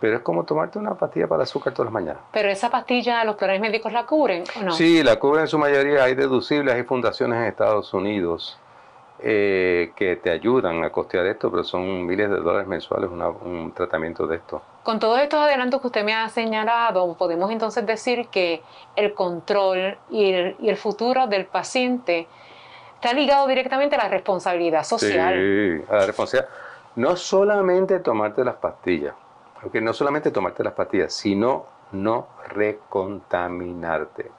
pero 0.00 0.16
es 0.16 0.22
como 0.22 0.44
tomarte 0.44 0.78
una 0.78 0.94
pastilla 0.94 1.28
para 1.28 1.42
azúcar 1.42 1.74
todas 1.74 1.86
las 1.86 1.92
mañanas. 1.92 2.22
¿Pero 2.32 2.48
esa 2.48 2.70
pastilla 2.70 3.22
los 3.24 3.36
planes 3.36 3.60
médicos 3.60 3.92
la 3.92 4.06
cubren 4.06 4.44
o 4.58 4.62
no? 4.62 4.72
Sí, 4.72 5.02
la 5.02 5.16
cubren 5.16 5.42
en 5.42 5.48
su 5.48 5.58
mayoría. 5.58 6.04
Hay 6.04 6.14
deducibles, 6.14 6.74
hay 6.74 6.84
fundaciones 6.84 7.38
en 7.38 7.44
Estados 7.44 7.92
Unidos 7.92 8.58
eh, 9.22 9.92
que 9.94 10.16
te 10.16 10.30
ayudan 10.30 10.82
a 10.82 10.90
costear 10.90 11.26
esto, 11.26 11.50
pero 11.50 11.62
son 11.62 12.06
miles 12.06 12.30
de 12.30 12.36
dólares 12.36 12.66
mensuales 12.66 13.10
un 13.10 13.72
tratamiento 13.76 14.26
de 14.26 14.36
esto. 14.36 14.62
Con 14.82 14.98
todos 14.98 15.20
estos 15.20 15.38
adelantos 15.38 15.82
que 15.82 15.88
usted 15.88 16.04
me 16.04 16.14
ha 16.14 16.26
señalado, 16.30 17.14
podemos 17.14 17.50
entonces 17.50 17.84
decir 17.84 18.28
que 18.28 18.62
el 18.96 19.12
control 19.12 19.98
y 20.08 20.32
el, 20.32 20.56
y 20.60 20.70
el 20.70 20.78
futuro 20.78 21.26
del 21.26 21.44
paciente 21.44 22.26
está 22.94 23.12
ligado 23.12 23.46
directamente 23.46 23.96
a 23.96 23.98
la 23.98 24.08
responsabilidad 24.08 24.84
social. 24.84 25.34
Sí, 25.34 25.84
a 25.90 25.96
la 25.96 26.06
responsabilidad. 26.06 26.50
No 26.96 27.16
solamente 27.16 27.98
tomarte 27.98 28.42
las 28.42 28.56
pastillas, 28.56 29.14
porque 29.62 29.80
no 29.80 29.92
solamente 29.92 30.30
tomarte 30.30 30.64
las 30.64 30.74
pastillas, 30.74 31.12
sino 31.12 31.66
no 31.92 32.28
recontaminarte. 32.48 34.30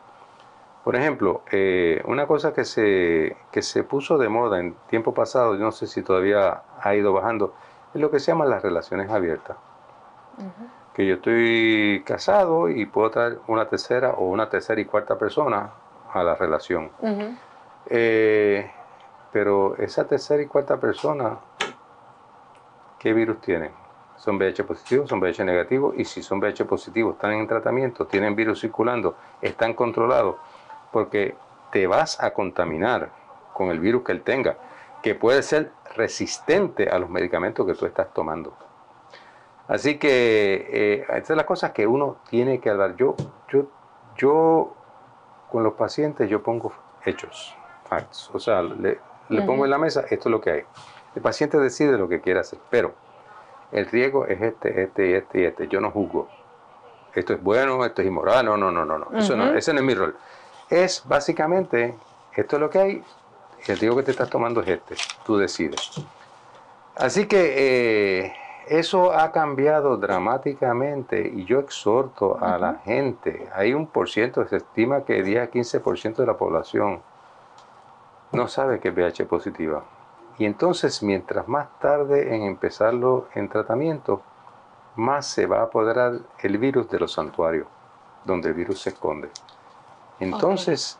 Por 0.84 0.96
ejemplo, 0.96 1.44
eh, 1.51 2.01
una 2.06 2.25
cosa 2.25 2.54
que 2.54 2.66
se, 2.66 3.38
que 3.51 3.62
se 3.62 3.84
puso 3.84 4.18
de 4.18 4.30
moda 4.30 4.60
en 4.60 4.74
tiempo 4.90 5.13
pasado, 5.13 5.56
yo 5.56 5.63
no 5.63 5.72
sé 5.72 5.86
si 5.86 6.01
todavía 6.01 6.63
ha 6.82 6.96
ido 6.96 7.13
bajando, 7.13 7.54
es 7.94 8.01
lo 8.01 8.10
que 8.10 8.20
se 8.20 8.32
llama 8.32 8.46
las 8.46 8.63
relaciones 8.63 9.12
abiertas. 9.12 9.58
Que 10.94 11.06
yo 11.06 11.16
estoy 11.16 12.04
casado 12.06 12.68
y 12.68 12.86
puedo 12.86 13.12
traer 13.12 13.40
una 13.48 13.68
tercera 13.68 14.12
o 14.12 14.25
una 14.25 14.50
tercera 14.50 14.82
y 14.82 14.86
cuarta 14.86 15.18
persona 15.20 15.72
a 16.12 16.24
la 16.24 16.36
relación. 16.36 16.90
Eh, 17.86 18.72
pero 19.32 19.75
esa 19.78 20.08
tercera 20.08 20.42
y 20.42 20.48
cuarta 20.48 20.80
persona, 20.80 21.38
¿qué 22.98 23.13
virus 23.13 23.40
tiene? 23.42 23.80
Son 24.22 24.38
VIH 24.38 24.63
positivos, 24.66 25.10
son 25.10 25.20
VIH 25.20 25.44
negativos, 25.44 25.96
y 25.98 26.06
si 26.06 26.22
son 26.22 26.38
VIH 26.40 26.66
positivos, 26.66 27.16
están 27.16 27.34
en 27.34 27.48
tratamiento, 27.48 28.06
tienen 28.06 28.36
virus 28.36 28.62
circulando, 28.62 29.16
están 29.42 29.74
controlados, 29.74 30.36
porque 30.92 31.36
te 31.72 31.88
vas 31.88 32.22
a 32.22 32.32
contaminar 32.32 33.10
con 33.54 33.72
el 33.72 33.80
virus 33.80 34.04
que 34.04 34.12
él 34.12 34.22
tenga, 34.22 34.58
que 35.01 35.16
puede 35.16 35.42
ser 35.42 35.72
resistente 35.96 36.88
a 36.88 37.00
los 37.00 37.10
medicamentos 37.10 37.66
que 37.66 37.74
tú 37.74 37.88
estás 37.88 38.13
tomando. 38.13 38.54
Así 39.68 39.98
que 39.98 40.68
eh, 40.70 41.06
estas 41.10 41.30
son 41.30 41.38
las 41.38 41.46
cosas 41.48 41.72
que 41.72 41.88
uno 41.88 42.18
tiene 42.30 42.60
que 42.60 42.70
hablar. 42.70 42.96
Yo, 42.98 43.16
yo, 43.51 43.66
yo 44.18 44.75
con 45.51 45.63
los 45.63 45.74
pacientes 45.74 46.30
yo 46.30 46.44
pongo 46.44 46.74
hechos, 47.06 47.56
facts. 47.86 48.30
O 48.34 48.40
sea, 48.40 48.62
le, 48.62 49.00
pongo 49.48 49.66
en 49.66 49.72
la 49.72 49.80
mesa, 49.80 50.01
esto 50.12 50.30
es 50.30 50.32
lo 50.32 50.42
que 50.42 50.51
hay. 50.51 50.63
El 51.16 51.24
paciente 51.24 51.58
decide 51.58 51.98
lo 51.98 52.08
que 52.08 52.22
quiere 52.22 52.40
hacer, 52.40 52.60
pero 52.70 52.94
el 53.72 53.86
riesgo 53.86 54.25
es 54.25 54.42
este, 54.42 54.84
este, 54.84 55.18
este 55.18 55.42
y 55.42 55.44
este. 55.46 55.68
Yo 55.68 55.80
no 55.80 55.92
juzgo. 55.92 56.28
Esto 57.13 57.34
es 57.34 57.44
bueno, 57.44 57.84
esto 57.86 58.01
es 58.01 58.08
inmoral. 58.08 58.46
No, 58.46 58.58
no, 58.58 58.72
no, 58.72 58.86
no. 58.86 58.98
no. 58.98 59.18
Eso 59.18 59.36
no 59.36 59.54
ese 59.54 59.74
no 59.74 59.80
es 59.80 59.86
mi 59.86 59.94
rol. 59.94 60.16
Es 60.70 61.04
básicamente, 61.06 61.96
esto 62.36 62.56
es 62.56 62.60
lo 62.60 62.70
que 62.70 62.80
hay. 62.80 63.04
El 63.68 63.78
riesgo 63.78 63.98
que 63.98 64.04
te 64.04 64.12
estás 64.12 64.30
tomando 64.30 64.62
es 64.62 64.70
este. 64.70 64.96
Tú 65.25 65.38
decides. 65.38 66.01
Así 66.96 67.28
que 67.28 68.24
eh, 68.25 68.34
eso 68.68 69.13
ha 69.13 69.32
cambiado 69.32 69.98
dramáticamente 69.98 71.32
y 71.34 71.46
yo 71.46 71.60
exhorto 71.60 72.38
a 72.42 72.58
la 72.58 72.75
gente. 72.86 73.48
Hay 73.54 73.74
un 73.74 73.88
por 73.88 74.10
ciento, 74.10 74.48
se 74.48 74.58
estima 74.58 75.04
que 75.04 75.24
10 75.24 75.48
a 75.48 75.51
15% 75.51 76.16
de 76.16 76.25
la 76.25 76.38
población 76.38 77.01
no 78.32 78.48
sabe 78.48 78.80
que 78.80 78.90
es 78.90 78.96
VH 78.96 79.25
positiva. 79.25 79.84
Y 80.38 80.45
entonces, 80.45 81.03
mientras 81.03 81.47
más 81.47 81.67
tarde 81.79 82.35
en 82.35 82.43
empezarlo 82.43 83.27
en 83.35 83.50
tratamiento, 83.50 84.21
más 84.95 85.27
se 85.27 85.45
va 85.45 85.59
a 85.59 85.63
apoderar 85.63 86.19
el 86.39 86.57
virus 86.57 86.89
de 86.89 87.00
los 87.00 87.13
santuarios, 87.13 87.67
donde 88.25 88.50
el 88.50 88.55
virus 88.55 88.81
se 88.81 88.89
esconde. 88.89 89.29
Entonces, 90.19 91.00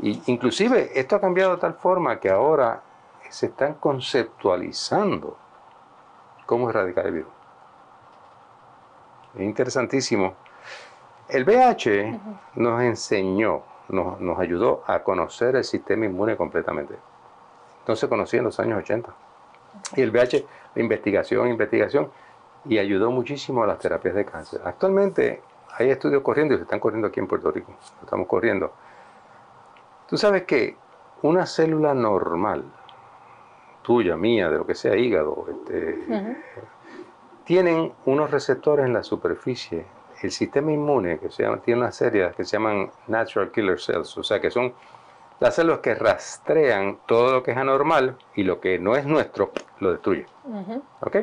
inclusive 0.00 0.98
esto 0.98 1.16
ha 1.16 1.20
cambiado 1.20 1.54
de 1.54 1.60
tal 1.60 1.74
forma 1.74 2.18
que 2.18 2.30
ahora 2.30 2.82
se 3.28 3.46
están 3.46 3.74
conceptualizando 3.74 5.36
cómo 6.46 6.68
erradicar 6.70 7.06
el 7.06 7.12
virus. 7.12 7.32
Es 9.34 9.42
interesantísimo. 9.42 10.34
El 11.28 11.44
VH 11.44 12.20
nos 12.56 12.82
enseñó, 12.82 13.62
nos, 13.88 14.20
nos 14.20 14.38
ayudó 14.38 14.82
a 14.86 15.00
conocer 15.00 15.54
el 15.54 15.64
sistema 15.64 16.06
inmune 16.06 16.36
completamente 16.36 16.96
no 17.90 17.96
se 17.96 18.08
conocía 18.08 18.38
en 18.38 18.44
los 18.44 18.60
años 18.60 18.78
80. 18.78 19.12
Y 19.96 20.02
el 20.02 20.10
VH, 20.10 20.46
investigación, 20.76 21.48
investigación, 21.48 22.10
y 22.64 22.78
ayudó 22.78 23.10
muchísimo 23.10 23.64
a 23.64 23.66
las 23.66 23.78
terapias 23.78 24.14
de 24.14 24.24
cáncer. 24.24 24.60
Actualmente 24.64 25.42
hay 25.76 25.90
estudios 25.90 26.22
corriendo 26.22 26.54
y 26.54 26.58
se 26.58 26.62
están 26.62 26.78
corriendo 26.78 27.08
aquí 27.08 27.20
en 27.20 27.26
Puerto 27.26 27.50
Rico, 27.50 27.74
estamos 28.02 28.28
corriendo. 28.28 28.72
Tú 30.08 30.16
sabes 30.16 30.44
que 30.44 30.76
una 31.22 31.46
célula 31.46 31.94
normal, 31.94 32.64
tuya, 33.82 34.16
mía, 34.16 34.48
de 34.48 34.58
lo 34.58 34.66
que 34.66 34.74
sea, 34.74 34.96
hígado, 34.96 35.46
este, 35.50 36.36
tienen 37.44 37.92
unos 38.04 38.30
receptores 38.30 38.86
en 38.86 38.92
la 38.92 39.02
superficie. 39.02 39.84
El 40.22 40.30
sistema 40.30 40.70
inmune, 40.70 41.18
que 41.18 41.30
se 41.30 41.42
llama, 41.42 41.58
tiene 41.58 41.80
una 41.80 41.92
serie 41.92 42.30
que 42.36 42.44
se 42.44 42.56
llaman 42.56 42.90
natural 43.08 43.50
killer 43.50 43.80
cells, 43.80 44.16
o 44.18 44.22
sea, 44.22 44.40
que 44.40 44.50
son 44.50 44.74
las 45.40 45.54
células 45.54 45.80
que 45.80 45.94
rastrean 45.94 47.00
todo 47.06 47.32
lo 47.32 47.42
que 47.42 47.52
es 47.52 47.56
anormal 47.56 48.16
y 48.34 48.44
lo 48.44 48.60
que 48.60 48.78
no 48.78 48.94
es 48.94 49.06
nuestro, 49.06 49.52
lo 49.80 49.90
destruyen. 49.92 50.26
¿Ok? 51.00 51.16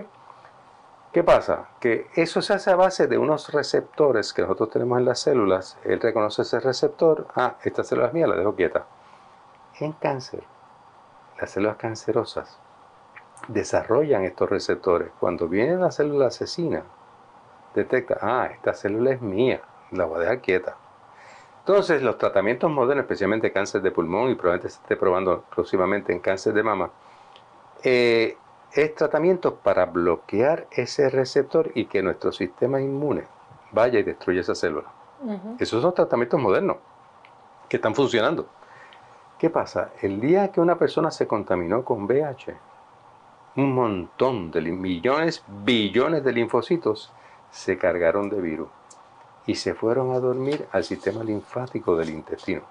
¿Qué 1.13 1.23
pasa? 1.23 1.69
Que 1.79 2.07
eso 2.15 2.41
se 2.41 2.53
hace 2.53 2.71
a 2.71 2.75
base 2.75 3.07
de 3.07 3.17
unos 3.17 3.51
receptores 3.53 4.33
que 4.33 4.41
nosotros 4.41 4.71
tenemos 4.71 4.99
en 4.99 5.05
las 5.05 5.19
células. 5.19 5.77
Él 5.83 6.01
reconoce 6.01 6.41
ese 6.41 6.59
receptor. 6.59 7.27
Ah, 7.35 7.55
esta 7.63 7.83
célula 7.83 8.07
es 8.07 8.13
mía, 8.13 8.27
la 8.27 8.35
dejo 8.35 8.55
quieta. 8.55 8.85
En 9.79 9.93
cáncer, 9.93 10.43
las 11.39 11.51
células 11.51 11.77
cancerosas 11.77 12.59
desarrollan 13.47 14.23
estos 14.23 14.49
receptores. 14.49 15.11
Cuando 15.19 15.47
viene 15.47 15.77
la 15.77 15.91
célula 15.91 16.27
asesina, 16.27 16.83
detecta, 17.75 18.17
ah, 18.21 18.49
esta 18.51 18.73
célula 18.73 19.11
es 19.11 19.21
mía, 19.21 19.61
la 19.91 20.05
voy 20.05 20.17
a 20.17 20.21
dejar 20.21 20.41
quieta. 20.41 20.77
Entonces, 21.67 22.01
los 22.01 22.17
tratamientos 22.17 22.71
modernos, 22.71 23.03
especialmente 23.03 23.51
cáncer 23.51 23.81
de 23.81 23.91
pulmón 23.91 24.31
y 24.31 24.35
probablemente 24.35 24.69
se 24.69 24.79
esté 24.79 24.95
probando 24.95 25.43
próximamente 25.53 26.13
en 26.13 26.19
cáncer 26.19 26.53
de 26.53 26.63
mama, 26.63 26.91
eh, 27.83 28.37
es 28.71 28.95
tratamiento 28.95 29.55
para 29.55 29.85
bloquear 29.85 30.67
ese 30.71 31.09
receptor 31.09 31.69
y 31.75 31.87
que 31.87 32.01
nuestro 32.01 32.31
sistema 32.31 32.79
inmune 32.79 33.25
vaya 33.73 33.99
y 33.99 34.03
destruya 34.03 34.39
esa 34.39 34.55
célula. 34.55 34.87
Esos 35.59 35.81
son 35.81 35.93
tratamientos 35.93 36.39
modernos 36.39 36.77
que 37.67 37.75
están 37.75 37.93
funcionando. 37.93 38.47
¿Qué 39.37 39.49
pasa? 39.49 39.89
El 40.01 40.21
día 40.21 40.53
que 40.53 40.61
una 40.61 40.79
persona 40.79 41.11
se 41.11 41.27
contaminó 41.27 41.83
con 41.83 42.03
VIH, 42.05 42.55
un 43.57 43.75
montón 43.75 44.51
de 44.51 44.61
millones, 44.61 45.43
billones 45.65 46.23
de 46.23 46.31
linfocitos 46.31 47.11
se 47.51 47.77
cargaron 47.77 48.29
de 48.29 48.39
virus 48.39 48.69
y 49.47 49.55
se 49.55 49.73
fueron 49.73 50.11
a 50.11 50.19
dormir 50.19 50.67
al 50.71 50.83
sistema 50.83 51.23
linfático 51.23 51.95
del 51.95 52.09
intestino. 52.09 52.61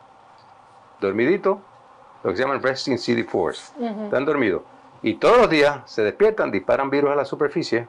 Dormidito, 1.00 1.59
lo 2.23 2.30
que 2.30 2.37
se 2.37 2.42
llama 2.42 2.59
resting 2.59 2.97
CD4. 2.97 4.04
Están 4.04 4.25
dormidos. 4.25 4.62
Y 5.02 5.14
todos 5.14 5.38
los 5.38 5.50
días 5.50 5.80
se 5.87 6.02
despiertan, 6.02 6.50
disparan 6.50 6.90
virus 6.90 7.11
a 7.11 7.16
la 7.16 7.25
superficie. 7.25 7.88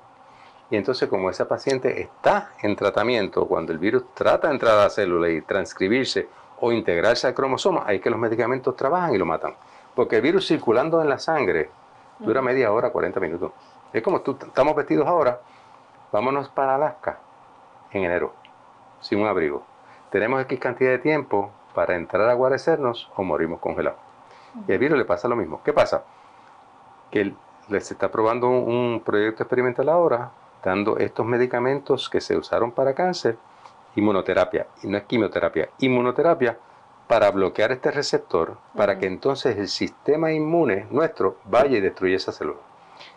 Y 0.70 0.77
entonces 0.77 1.10
como 1.10 1.29
esa 1.29 1.48
paciente 1.48 2.01
está 2.01 2.51
en 2.62 2.75
tratamiento, 2.75 3.46
cuando 3.46 3.74
el 3.74 3.77
virus 3.77 4.03
trata 4.13 4.48
de 4.48 4.53
entrar 4.53 4.77
a 4.77 4.84
la 4.84 4.89
célula 4.89 5.29
y 5.29 5.41
transcribirse 5.41 6.27
o 6.60 6.72
integrarse 6.72 7.27
al 7.27 7.34
cromosoma, 7.34 7.84
hay 7.86 8.00
que 8.00 8.10
los 8.10 8.20
medicamentos 8.20 8.75
trabajan 8.75 9.13
y 9.13 9.17
lo 9.17 9.25
matan. 9.25 9.56
Porque 9.96 10.17
el 10.17 10.22
virus 10.22 10.48
circulando 10.48 11.01
en 11.01 11.10
la 11.10 11.20
sangre 11.20 11.70
dura 12.20 12.41
media 12.41 12.72
hora, 12.72 12.89
40 12.89 13.20
minutos. 13.20 13.51
Es 13.91 14.01
como 14.01 14.22
tú, 14.22 14.38
estamos 14.41 14.75
vestidos 14.75 15.08
ahora, 15.08 15.41
vámonos 16.12 16.50
para 16.50 16.75
Alaska 16.75 17.20
en 17.91 18.03
enero, 18.03 18.34
sin 19.01 19.20
un 19.20 19.27
abrigo. 19.27 19.63
Tenemos 20.12 20.42
X 20.42 20.60
cantidad 20.60 20.92
de 20.92 21.00
tiempo 21.00 21.51
para 21.74 21.96
entrar 21.96 22.30
a 22.30 22.34
guarecernos 22.34 23.12
o 23.16 23.24
morimos 23.24 23.60
congelados. 23.60 24.00
Y 24.68 24.72
al 24.72 24.80
virus 24.80 24.98
le 24.98 25.06
pasa 25.06 25.27
lo 25.27 25.36
mismo. 25.36 25.62
¿Qué 25.63 25.74
pasa? 25.74 26.04
Que 27.12 27.34
les 27.70 27.92
está 27.92 28.10
probando 28.10 28.50
un 28.50 29.01
proyecto 29.06 29.44
experimental 29.44 29.89
ahora, 29.89 30.32
dando 30.63 30.98
estos 30.98 31.25
medicamentos 31.25 32.10
que 32.10 32.22
se 32.22 32.38
usaron 32.38 32.72
para 32.72 32.94
cáncer, 32.94 33.38
inmunoterapia, 33.96 34.68
y 34.84 34.88
no 34.88 34.98
es 34.98 35.04
quimioterapia, 35.04 35.70
inmunoterapia, 35.80 36.58
para 37.08 37.32
bloquear 37.32 37.72
este 37.72 37.92
receptor, 37.92 38.58
para 38.75 39.00
que 39.00 39.06
entonces 39.08 39.58
el 39.58 39.70
sistema 39.70 40.32
inmune 40.32 40.88
nuestro 40.89 41.38
vaya 41.46 41.77
y 41.77 41.82
destruya 41.82 42.18
esa 42.18 42.32
célula. 42.32 42.60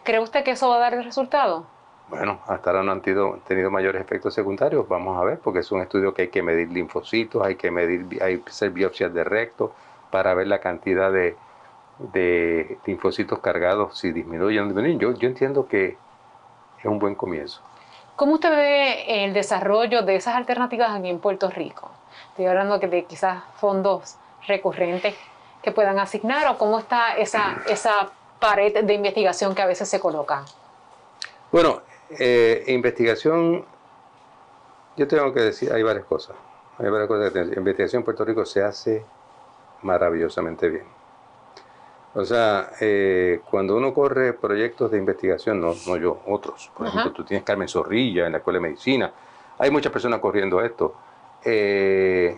¿Cree 0.05 0.21
usted 0.21 0.45
que 0.45 0.53
eso 0.53 0.69
va 0.69 0.77
a 0.77 0.81
dar 0.81 0.95
el 0.95 1.05
resultado? 1.05 1.67
Bueno, 2.11 2.41
hasta 2.49 2.71
ahora 2.71 2.83
no 2.83 2.91
han 2.91 3.03
tenido, 3.03 3.71
mayores 3.71 4.03
efectos 4.03 4.35
secundarios, 4.35 4.89
vamos 4.89 5.17
a 5.17 5.25
ver, 5.25 5.39
porque 5.39 5.61
es 5.61 5.71
un 5.71 5.81
estudio 5.81 6.13
que 6.13 6.23
hay 6.23 6.29
que 6.29 6.43
medir 6.43 6.69
linfocitos, 6.69 7.41
hay 7.47 7.55
que 7.55 7.71
medir, 7.71 8.21
hay 8.21 8.39
que 8.39 8.51
hacer 8.51 8.71
biopsias 8.71 9.15
de 9.15 9.23
recto 9.23 9.73
para 10.11 10.35
ver 10.35 10.49
la 10.49 10.59
cantidad 10.59 11.13
de, 11.13 11.37
linfocitos 12.85 13.39
cargados, 13.39 13.97
si 13.97 14.11
disminuyen 14.11 14.65
o 14.65 14.67
disminuyen. 14.67 14.99
Yo, 14.99 15.15
yo 15.15 15.29
entiendo 15.29 15.69
que 15.69 15.97
es 16.81 16.85
un 16.85 16.99
buen 16.99 17.15
comienzo. 17.15 17.61
¿Cómo 18.17 18.35
usted 18.35 18.51
ve 18.51 19.25
el 19.25 19.33
desarrollo 19.33 20.03
de 20.03 20.17
esas 20.17 20.35
alternativas 20.35 20.91
aquí 20.91 21.09
en 21.09 21.21
Puerto 21.21 21.49
Rico? 21.49 21.93
Estoy 22.31 22.47
hablando 22.47 22.79
de 22.79 23.05
quizás 23.05 23.45
fondos 23.59 24.17
recurrentes 24.49 25.15
que 25.63 25.71
puedan 25.71 26.01
asignar 26.01 26.49
o 26.49 26.59
cómo 26.59 26.81
está 26.81 27.17
esa, 27.17 27.59
esa 27.69 28.11
pared 28.41 28.85
de 28.85 28.95
investigación 28.95 29.55
que 29.55 29.63
a 29.63 29.67
veces 29.67 29.89
se 29.89 30.01
coloca. 30.01 30.45
Bueno, 31.53 31.83
eh, 32.19 32.65
investigación, 32.69 33.65
yo 34.97 35.09
tengo 35.09 35.33
que 35.33 35.41
decir, 35.41 35.73
hay 35.73 35.83
varias 35.83 36.05
cosas. 36.05 36.37
Hay 36.79 36.89
varias 36.89 37.09
cosas 37.09 37.33
que 37.33 37.41
Investigación 37.41 38.01
en 38.01 38.05
Puerto 38.05 38.25
Rico 38.25 38.45
se 38.45 38.63
hace 38.63 39.05
maravillosamente 39.83 40.69
bien. 40.69 40.85
O 42.15 42.25
sea, 42.25 42.71
eh, 42.81 43.41
cuando 43.49 43.77
uno 43.77 43.95
corre 43.95 44.33
proyectos 44.33 44.91
de 44.91 44.99
investigación, 44.99 45.61
no, 45.61 45.75
no 45.87 45.97
yo, 45.97 46.21
otros. 46.27 46.71
Por 46.77 46.89
ejemplo, 46.89 47.13
tú 47.13 47.25
tienes 47.25 47.45
Carmen 47.45 47.69
Zorrilla 47.69 48.27
en 48.27 48.33
la 48.33 48.39
Escuela 48.39 48.59
de 48.59 48.63
Medicina. 48.63 49.13
Hay 49.59 49.71
muchas 49.71 49.93
personas 49.93 50.19
corriendo 50.19 50.61
esto. 50.61 50.95
Eh, 51.45 52.37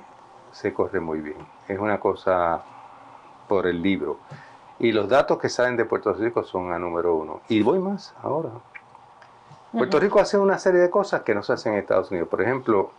se 0.50 0.74
corre 0.74 1.00
muy 1.00 1.20
bien. 1.20 1.38
Es 1.66 1.78
una 1.78 1.98
cosa 1.98 2.62
por 3.48 3.66
el 3.66 3.80
libro. 3.80 4.18
Y 4.78 4.92
los 4.92 5.08
datos 5.08 5.38
que 5.38 5.48
salen 5.48 5.76
de 5.76 5.84
Puerto 5.86 6.12
Rico 6.12 6.42
son 6.42 6.72
a 6.72 6.78
número 6.78 7.14
uno. 7.14 7.40
Y 7.48 7.62
voy 7.62 7.78
más 7.78 8.14
ahora. 8.22 8.50
Puerto 9.72 9.98
Rico 9.98 10.20
hace 10.20 10.36
una 10.36 10.58
serie 10.58 10.80
de 10.80 10.90
cosas 10.90 11.22
que 11.22 11.34
no 11.34 11.42
se 11.42 11.54
hacen 11.54 11.72
en 11.72 11.78
Estados 11.78 12.10
Unidos. 12.10 12.28
Por 12.28 12.42
ejemplo, 12.42 12.90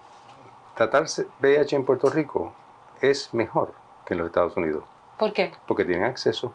tratarse 0.76 1.28
VIH 1.40 1.76
en 1.76 1.86
Puerto 1.86 2.10
Rico 2.10 2.52
es 3.00 3.32
mejor 3.32 3.74
que 4.06 4.16
en 4.16 4.20
los 4.20 4.28
Estados 4.28 4.58
Unidos. 4.58 4.84
¿Por 5.20 5.34
qué? 5.34 5.52
Porque 5.68 5.86
tienen 5.86 6.06
acceso. 6.06 6.52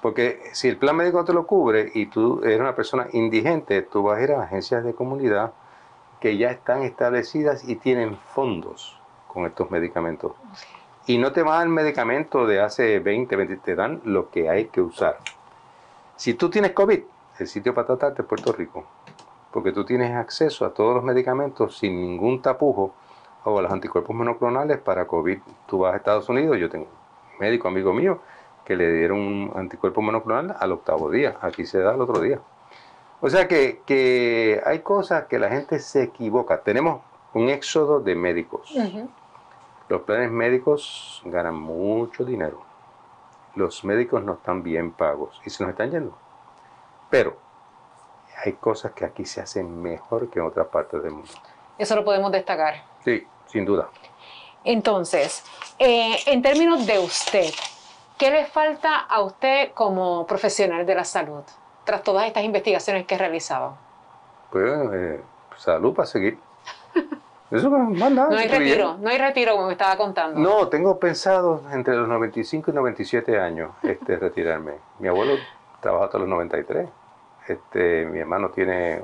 Porque 0.00 0.42
si 0.52 0.68
el 0.68 0.76
plan 0.76 0.94
médico 0.94 1.24
te 1.24 1.32
lo 1.32 1.44
cubre 1.44 1.90
y 1.92 2.06
tú 2.06 2.40
eres 2.44 2.60
una 2.60 2.76
persona 2.76 3.08
indigente, 3.12 3.82
tú 3.82 4.04
vas 4.04 4.18
a 4.18 4.22
ir 4.22 4.32
a 4.32 4.44
agencias 4.44 4.84
de 4.84 4.94
comunidad 4.94 5.52
que 6.20 6.36
ya 6.36 6.50
están 6.50 6.82
establecidas 6.82 7.68
y 7.68 7.74
tienen 7.74 8.16
fondos 8.16 8.96
con 9.26 9.44
estos 9.44 9.72
medicamentos. 9.72 10.34
Y 11.06 11.18
no 11.18 11.32
te 11.32 11.42
van 11.42 11.62
el 11.62 11.68
medicamento 11.70 12.46
de 12.46 12.60
hace 12.60 13.00
20, 13.00 13.34
20, 13.34 13.56
te 13.56 13.74
dan 13.74 14.00
lo 14.04 14.30
que 14.30 14.48
hay 14.48 14.66
que 14.66 14.80
usar. 14.80 15.18
Si 16.14 16.34
tú 16.34 16.48
tienes 16.48 16.72
COVID, 16.72 17.00
el 17.40 17.46
sitio 17.48 17.74
para 17.74 17.88
tratarte 17.88 18.22
es 18.22 18.28
Puerto 18.28 18.52
Rico 18.52 18.86
porque 19.56 19.72
tú 19.72 19.86
tienes 19.86 20.14
acceso 20.14 20.66
a 20.66 20.74
todos 20.74 20.94
los 20.94 21.02
medicamentos 21.02 21.78
sin 21.78 21.98
ningún 21.98 22.42
tapujo 22.42 22.92
o 23.42 23.58
a 23.58 23.62
los 23.62 23.72
anticuerpos 23.72 24.14
monoclonales 24.14 24.76
para 24.76 25.06
COVID. 25.06 25.38
Tú 25.66 25.78
vas 25.78 25.94
a 25.94 25.96
Estados 25.96 26.28
Unidos, 26.28 26.58
yo 26.58 26.68
tengo 26.68 26.84
un 26.84 27.38
médico 27.38 27.66
amigo 27.66 27.94
mío 27.94 28.20
que 28.66 28.76
le 28.76 28.92
dieron 28.92 29.18
un 29.18 29.52
anticuerpo 29.56 30.02
monoclonal 30.02 30.54
al 30.60 30.72
octavo 30.72 31.10
día, 31.10 31.38
aquí 31.40 31.64
se 31.64 31.78
da 31.78 31.94
el 31.94 32.02
otro 32.02 32.20
día. 32.20 32.38
O 33.22 33.30
sea 33.30 33.48
que, 33.48 34.60
hay 34.66 34.80
cosas 34.80 35.24
que 35.24 35.38
la 35.38 35.48
gente 35.48 35.78
se 35.78 36.02
equivoca. 36.02 36.60
Tenemos 36.60 37.00
un 37.32 37.48
éxodo 37.48 38.00
de 38.00 38.14
médicos. 38.14 38.74
Los 39.88 40.02
planes 40.02 40.30
médicos 40.30 41.22
ganan 41.24 41.54
mucho 41.54 42.26
dinero. 42.26 42.60
Los 43.54 43.86
médicos 43.86 44.22
no 44.22 44.34
están 44.34 44.62
bien 44.62 44.90
pagos 44.92 45.40
y 45.46 45.48
se 45.48 45.64
nos 45.64 45.70
están 45.70 45.92
yendo. 45.92 46.14
Pero 47.08 47.45
hay 48.44 48.52
cosas 48.54 48.92
que 48.92 49.04
aquí 49.04 49.24
se 49.24 49.40
hacen 49.40 49.82
mejor 49.82 50.28
que 50.30 50.38
en 50.38 50.46
otras 50.46 50.66
partes 50.68 51.02
del 51.02 51.12
mundo. 51.12 51.30
Eso 51.78 51.94
lo 51.96 52.04
podemos 52.04 52.32
destacar. 52.32 52.84
Sí, 53.04 53.26
sin 53.46 53.64
duda. 53.64 53.88
Entonces, 54.64 55.44
eh, 55.78 56.16
en 56.26 56.42
términos 56.42 56.86
de 56.86 56.98
usted, 56.98 57.50
¿qué 58.18 58.30
le 58.30 58.46
falta 58.46 58.98
a 58.98 59.20
usted 59.22 59.72
como 59.72 60.26
profesional 60.26 60.84
de 60.84 60.94
la 60.94 61.04
salud 61.04 61.42
tras 61.84 62.02
todas 62.02 62.26
estas 62.26 62.44
investigaciones 62.44 63.06
que 63.06 63.14
ha 63.14 63.18
realizado? 63.18 63.76
Pues 64.50 64.72
eh, 64.92 65.20
salud 65.56 65.94
para 65.94 66.06
seguir. 66.06 66.38
Eso 67.50 67.70
más 67.70 68.10
nada. 68.10 68.28
No 68.28 68.36
hay 68.36 68.48
retiro, 68.48 68.96
no 68.98 69.08
hay 69.08 69.18
retiro 69.18 69.52
como 69.52 69.66
me 69.68 69.72
estaba 69.72 69.96
contando. 69.96 70.40
No, 70.40 70.66
tengo 70.68 70.98
pensado 70.98 71.62
entre 71.72 71.94
los 71.94 72.08
95 72.08 72.72
y 72.72 72.74
97 72.74 73.38
años 73.38 73.70
este, 73.84 74.16
retirarme. 74.18 74.74
Mi 74.98 75.08
abuelo 75.08 75.34
trabajó 75.80 76.04
hasta 76.04 76.18
los 76.18 76.28
93. 76.28 76.88
Este, 77.46 78.06
mi 78.06 78.18
hermano 78.18 78.50
tiene 78.50 79.00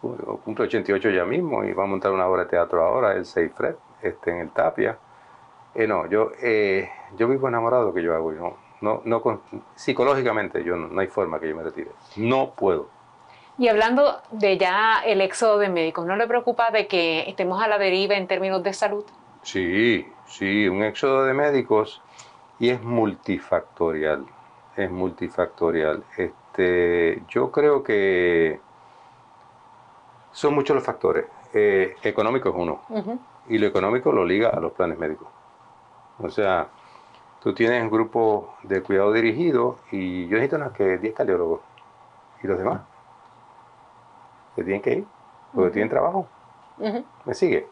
cumple 0.00 0.66
88 0.66 1.10
ya 1.10 1.24
mismo 1.24 1.64
y 1.64 1.72
va 1.72 1.84
a 1.84 1.86
montar 1.86 2.12
una 2.12 2.26
obra 2.26 2.44
de 2.44 2.50
teatro 2.50 2.84
ahora, 2.84 3.14
el 3.14 3.26
Seifred, 3.26 3.74
este, 4.02 4.30
en 4.30 4.38
el 4.38 4.50
Tapia. 4.50 4.96
Eh, 5.74 5.86
no, 5.86 6.06
yo, 6.06 6.32
eh, 6.40 6.88
yo 7.16 7.28
vivo 7.28 7.48
enamorado 7.48 7.92
que 7.92 8.02
yo 8.02 8.14
hago. 8.14 8.32
No, 8.32 8.56
no, 8.80 9.02
no, 9.04 9.40
psicológicamente 9.74 10.62
yo 10.62 10.76
no, 10.76 11.00
hay 11.00 11.08
forma 11.08 11.40
que 11.40 11.48
yo 11.48 11.56
me 11.56 11.62
retire. 11.62 11.90
No 12.16 12.50
puedo. 12.50 12.88
Y 13.58 13.66
hablando 13.66 14.20
de 14.30 14.56
ya 14.56 15.02
el 15.04 15.20
éxodo 15.20 15.58
de 15.58 15.68
médicos, 15.68 16.06
¿no 16.06 16.14
le 16.14 16.28
preocupa 16.28 16.70
de 16.70 16.86
que 16.86 17.28
estemos 17.28 17.60
a 17.60 17.66
la 17.66 17.78
deriva 17.78 18.14
en 18.14 18.28
términos 18.28 18.62
de 18.62 18.72
salud? 18.72 19.04
Sí, 19.42 20.06
sí, 20.26 20.68
un 20.68 20.84
éxodo 20.84 21.24
de 21.24 21.34
médicos 21.34 22.00
y 22.60 22.70
es 22.70 22.80
multifactorial, 22.82 24.26
es 24.76 24.90
multifactorial. 24.90 26.04
Este, 26.16 26.37
yo 27.28 27.50
creo 27.50 27.82
que 27.82 28.60
son 30.32 30.54
muchos 30.54 30.74
los 30.74 30.84
factores. 30.84 31.26
Eh, 31.54 31.96
económico 32.02 32.50
es 32.50 32.54
uno. 32.54 32.82
Y 33.48 33.58
lo 33.58 33.66
económico 33.66 34.12
lo 34.12 34.24
liga 34.24 34.50
a 34.50 34.60
los 34.60 34.72
planes 34.72 34.98
médicos. 34.98 35.28
O 36.18 36.28
sea, 36.30 36.68
tú 37.40 37.54
tienes 37.54 37.82
un 37.82 37.90
grupo 37.90 38.54
de 38.62 38.82
cuidado 38.82 39.12
dirigido 39.12 39.78
y 39.90 40.26
yo 40.26 40.38
necesito 40.38 40.72
que 40.72 40.98
10 40.98 41.14
cardiólogos. 41.14 41.60
¿Y 42.42 42.46
los 42.46 42.58
demás? 42.58 42.82
¿Se 44.54 44.64
tienen 44.64 44.82
que 44.82 44.94
ir? 44.94 45.06
Porque 45.54 45.70
tienen 45.70 45.88
trabajo. 45.88 46.26
¿Me 47.24 47.34
sigue? 47.34 47.66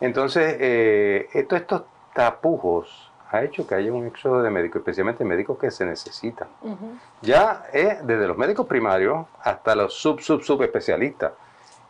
Entonces, 0.00 0.56
eh, 0.58 1.28
estos 1.32 1.84
tapujos 2.14 3.09
ha 3.30 3.44
hecho 3.44 3.66
que 3.66 3.74
haya 3.76 3.92
un 3.92 4.06
éxodo 4.06 4.42
de 4.42 4.50
médicos, 4.50 4.80
especialmente 4.80 5.24
médicos 5.24 5.56
que 5.58 5.70
se 5.70 5.84
necesitan. 5.84 6.48
Ya 7.22 7.64
es 7.72 8.04
desde 8.04 8.26
los 8.26 8.36
médicos 8.36 8.66
primarios 8.66 9.26
hasta 9.42 9.74
los 9.74 9.94
sub, 9.94 10.20
sub, 10.20 10.42
sub 10.42 10.62
especialistas. 10.62 11.32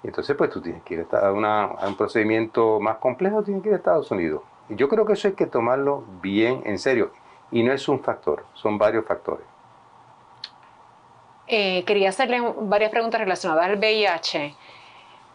Y 0.03 0.09
entonces, 0.09 0.37
pues 0.37 0.51
tú 0.51 0.61
tienes 0.61 0.83
que 0.83 0.95
ir 0.95 1.07
a, 1.11 1.33
una, 1.33 1.65
a, 1.65 1.89
un 1.89 1.97
procedimiento 1.97 2.79
más 2.81 2.97
complejo, 2.97 3.43
tienes 3.43 3.63
que 3.63 3.71
ir 3.71 3.75
a 3.75 3.79
Estados 3.79 4.11
Unidos. 4.11 4.43
Yo 4.69 4.89
creo 4.89 5.05
que 5.07 5.15
eso 5.15 5.29
hay 5.29 5.35
que 5.35 5.47
tomarlo 5.47 6.05
bien 6.23 6.63
en 6.65 6.79
serio. 6.79 7.11
Y 7.51 7.63
no 7.63 7.73
es 7.73 7.89
un 7.89 8.01
factor, 8.01 8.45
son 8.55 8.79
varios 8.79 9.05
factores. 9.05 9.45
Eh, 11.49 11.85
quería 11.85 12.11
hacerle 12.11 12.41
varias 12.61 12.91
preguntas 12.91 13.21
relacionadas 13.21 13.65
al 13.65 13.79
VIH. 13.79 14.55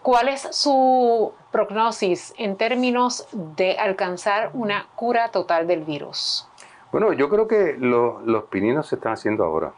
¿Cuál 0.05 0.29
es 0.29 0.47
su 0.51 1.33
prognosis 1.51 2.35
en 2.37 2.57
términos 2.57 3.27
de 3.33 3.79
alcanzar 3.79 4.51
una 4.53 4.85
cura 4.93 5.31
total 5.31 5.65
del 5.65 5.83
virus? 5.83 6.47
Bueno, 6.91 7.11
yo 7.13 7.27
creo 7.27 7.47
que 7.47 7.75
los 7.79 8.43
pininos 8.43 8.85
se 8.85 8.97
están 8.97 9.13
haciendo 9.13 9.43
ahora. 9.43 9.73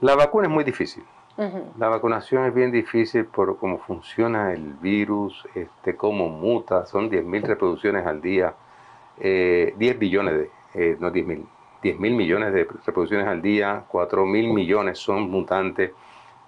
La 0.00 0.16
vacuna 0.16 0.48
es 0.48 0.52
muy 0.52 0.64
difícil. 0.64 1.04
La 1.78 1.86
vacunación 1.86 2.44
es 2.46 2.52
bien 2.52 2.72
difícil 2.72 3.26
por 3.26 3.56
cómo 3.56 3.78
funciona 3.78 4.52
el 4.52 4.72
virus, 4.80 5.46
este, 5.54 5.94
cómo 5.94 6.28
muta, 6.28 6.84
son 6.84 7.08
10.000 7.08 7.42
reproducciones 7.42 8.04
al 8.04 8.20
día, 8.20 8.54
10 9.18 9.24
eh, 9.78 9.96
billones 9.96 10.34
de, 10.34 10.50
eh, 10.74 10.96
no 10.98 11.12
10.000, 11.12 11.46
10 11.84 12.00
mil 12.00 12.14
millones 12.16 12.52
de 12.52 12.64
reproducciones 12.64 13.28
al 13.28 13.40
día, 13.40 13.84
4 13.86 14.26
mil 14.26 14.52
millones 14.52 14.98
son 14.98 15.30
mutantes. 15.30 15.92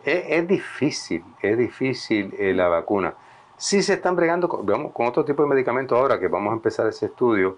Es, 0.05 0.47
difícil, 0.47 1.25
es 1.41 1.57
difícil 1.57 2.35
eh, 2.39 2.53
la 2.53 2.69
vacuna. 2.69 3.15
Sí 3.57 3.83
se 3.83 3.95
están 3.95 4.17
bregando 4.17 4.49
con, 4.49 4.91
con 4.91 5.07
otro 5.07 5.25
tipo 5.25 5.43
de 5.43 5.49
medicamentos 5.49 5.99
ahora 5.99 6.19
que 6.19 6.29
vamos 6.29 6.51
a 6.51 6.55
empezar 6.55 6.87
ese 6.87 7.07
estudio, 7.07 7.57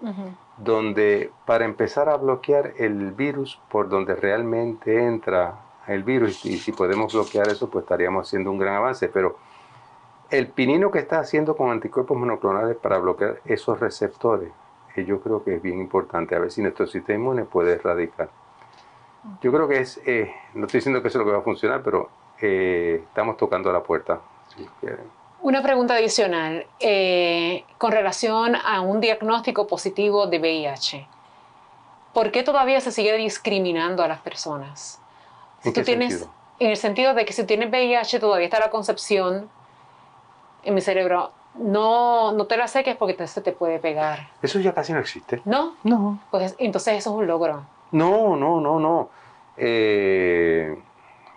donde 0.55 1.31
para 1.45 1.65
empezar 1.65 2.07
a 2.07 2.15
bloquear 2.17 2.73
el 2.77 3.11
virus 3.11 3.59
por 3.69 3.89
donde 3.89 4.15
realmente 4.15 5.05
entra 5.05 5.59
el 5.87 6.03
virus 6.03 6.45
y, 6.45 6.57
si 6.57 6.71
podemos 6.71 7.13
bloquear 7.13 7.47
eso, 7.47 7.69
pues 7.69 7.83
estaríamos 7.83 8.27
haciendo 8.27 8.51
un 8.51 8.59
gran 8.59 8.75
avance. 8.75 9.07
Pero 9.07 9.37
el 10.29 10.47
pinino 10.47 10.91
que 10.91 10.99
está 10.99 11.19
haciendo 11.19 11.55
con 11.55 11.71
anticuerpos 11.71 12.17
monoclonales 12.17 12.77
para 12.77 12.99
bloquear 12.99 13.41
esos 13.45 13.79
receptores, 13.79 14.51
que 14.93 15.05
yo 15.05 15.21
creo 15.21 15.43
que 15.43 15.55
es 15.55 15.61
bien 15.61 15.79
importante, 15.79 16.35
a 16.35 16.39
ver 16.39 16.51
si 16.51 16.61
nuestro 16.61 16.85
sistema 16.87 17.19
inmune 17.19 17.45
puede 17.45 17.73
erradicar. 17.73 18.29
Yo 19.41 19.51
creo 19.51 19.67
que 19.67 19.79
es, 19.79 19.99
eh, 20.05 20.31
no 20.53 20.65
estoy 20.65 20.79
diciendo 20.79 21.01
que 21.01 21.07
eso 21.07 21.17
es 21.17 21.25
lo 21.25 21.25
que 21.25 21.35
va 21.35 21.39
a 21.39 21.43
funcionar, 21.43 21.81
pero 21.83 22.09
eh, 22.41 23.03
estamos 23.03 23.37
tocando 23.37 23.71
la 23.71 23.81
puerta. 23.81 24.21
Una 25.41 25.61
pregunta 25.61 25.93
adicional 25.93 26.65
eh, 26.79 27.63
con 27.77 27.91
relación 27.91 28.55
a 28.55 28.81
un 28.81 28.99
diagnóstico 29.01 29.67
positivo 29.67 30.27
de 30.27 30.39
VIH. 30.39 31.07
¿Por 32.13 32.31
qué 32.31 32.43
todavía 32.43 32.81
se 32.81 32.91
sigue 32.91 33.15
discriminando 33.17 34.03
a 34.03 34.07
las 34.07 34.19
personas? 34.19 34.99
¿En 35.63 35.73
tú 35.73 35.83
tienes, 35.83 36.27
En 36.59 36.71
el 36.71 36.77
sentido 36.77 37.13
de 37.13 37.25
que 37.25 37.33
si 37.33 37.45
tienes 37.45 37.69
VIH 37.69 38.19
todavía 38.19 38.45
está 38.45 38.59
la 38.59 38.69
concepción 38.69 39.49
en 40.63 40.73
mi 40.73 40.81
cerebro, 40.81 41.31
no, 41.55 42.31
no 42.31 42.45
te 42.45 42.57
la 42.57 42.67
seques 42.67 42.95
porque 42.95 43.27
se 43.27 43.41
te 43.41 43.51
puede 43.51 43.79
pegar. 43.79 44.29
Eso 44.41 44.59
ya 44.59 44.73
casi 44.73 44.93
no 44.93 44.99
existe. 44.99 45.41
¿No? 45.45 45.75
No. 45.83 46.19
Pues 46.31 46.55
entonces 46.57 46.95
eso 46.97 47.11
es 47.11 47.15
un 47.15 47.27
logro. 47.27 47.63
No, 47.91 48.35
no, 48.35 48.59
no, 48.59 48.79
no. 48.79 49.09
Eh, 49.55 50.77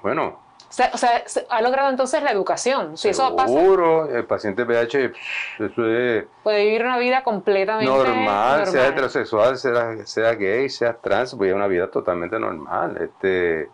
bueno. 0.02 0.39
O 0.68 0.98
sea, 0.98 1.24
ha 1.50 1.62
logrado 1.62 1.90
entonces 1.90 2.22
la 2.22 2.30
educación. 2.30 2.96
Si 2.96 3.08
eso 3.08 3.34
pasa. 3.34 3.52
Seguro, 3.52 4.08
el 4.08 4.24
paciente 4.24 4.62
eso 4.62 5.86
es. 5.86 6.24
Puede 6.42 6.64
vivir 6.64 6.84
una 6.84 6.98
vida 6.98 7.22
completamente 7.22 7.90
normal, 7.90 8.66
sea 8.66 8.88
heterosexual, 8.88 9.56
sea, 9.56 10.06
sea 10.06 10.34
gay, 10.34 10.68
sea 10.68 10.94
trans, 10.94 11.36
vivir 11.36 11.54
una 11.54 11.66
vida 11.66 11.90
totalmente 11.90 12.38
normal. 12.38 12.96
Este, 13.00 13.68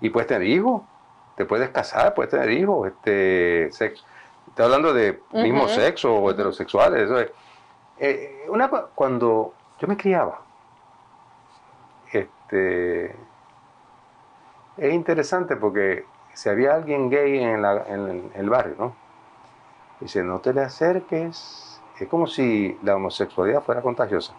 y 0.00 0.10
puedes 0.10 0.28
tener 0.28 0.46
hijos, 0.46 0.82
te 1.36 1.44
puedes 1.44 1.68
casar, 1.70 2.14
puedes 2.14 2.30
tener 2.30 2.50
hijos, 2.50 2.88
este, 2.88 3.68
sexo 3.72 4.04
Estoy 4.50 4.64
hablando 4.64 4.92
de 4.92 5.22
mismo 5.32 5.68
sexo 5.68 6.12
o 6.12 6.30
heterosexuales. 6.30 7.04
Eso 7.04 7.20
es. 7.20 7.30
Eh, 7.98 8.46
una, 8.48 8.68
cuando 8.68 9.54
yo 9.78 9.86
me 9.86 9.96
criaba, 9.96 10.42
este, 12.12 13.14
es 14.76 14.92
interesante 14.92 15.56
porque 15.56 16.04
si 16.34 16.48
había 16.48 16.74
alguien 16.74 17.10
gay 17.10 17.38
en, 17.42 18.30
el 18.34 18.50
barrio, 18.50 18.74
¿no? 18.78 18.94
Dice, 20.00 20.22
no 20.22 20.40
te 20.40 20.54
le 20.54 20.62
acerques. 20.62 21.80
Es 21.98 22.08
como 22.08 22.26
si 22.26 22.78
la 22.82 22.96
homosexualidad 22.96 23.62
fuera 23.62 23.82
contagiosa. 23.82 24.32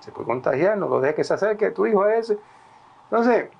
Se 0.00 0.12
puede 0.12 0.26
contagiar, 0.26 0.78
no 0.78 0.88
lo 0.88 1.00
dejes 1.00 1.16
que 1.16 1.24
se 1.24 1.34
acerque, 1.34 1.70
tu 1.70 1.86
hijo 1.86 2.06
es 2.06 2.30
ese. 2.30 2.38
Entonces, 3.10 3.50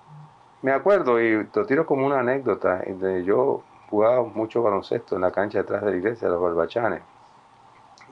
me 0.63 0.73
acuerdo, 0.73 1.21
y 1.21 1.45
te 1.47 1.65
tiro 1.65 1.87
como 1.87 2.07
una 2.07 2.21
anécdota, 2.21 2.83
de 2.87 3.25
yo 3.25 3.63
jugaba 3.91 4.23
mucho 4.23 4.63
baloncesto 4.63 5.17
en 5.17 5.23
la 5.23 5.31
cancha 5.31 5.59
detrás 5.59 5.83
de 5.83 5.91
la 5.91 5.97
iglesia 5.97 6.29
de 6.29 6.35
los 6.35 6.43
barbachanes. 6.43 7.03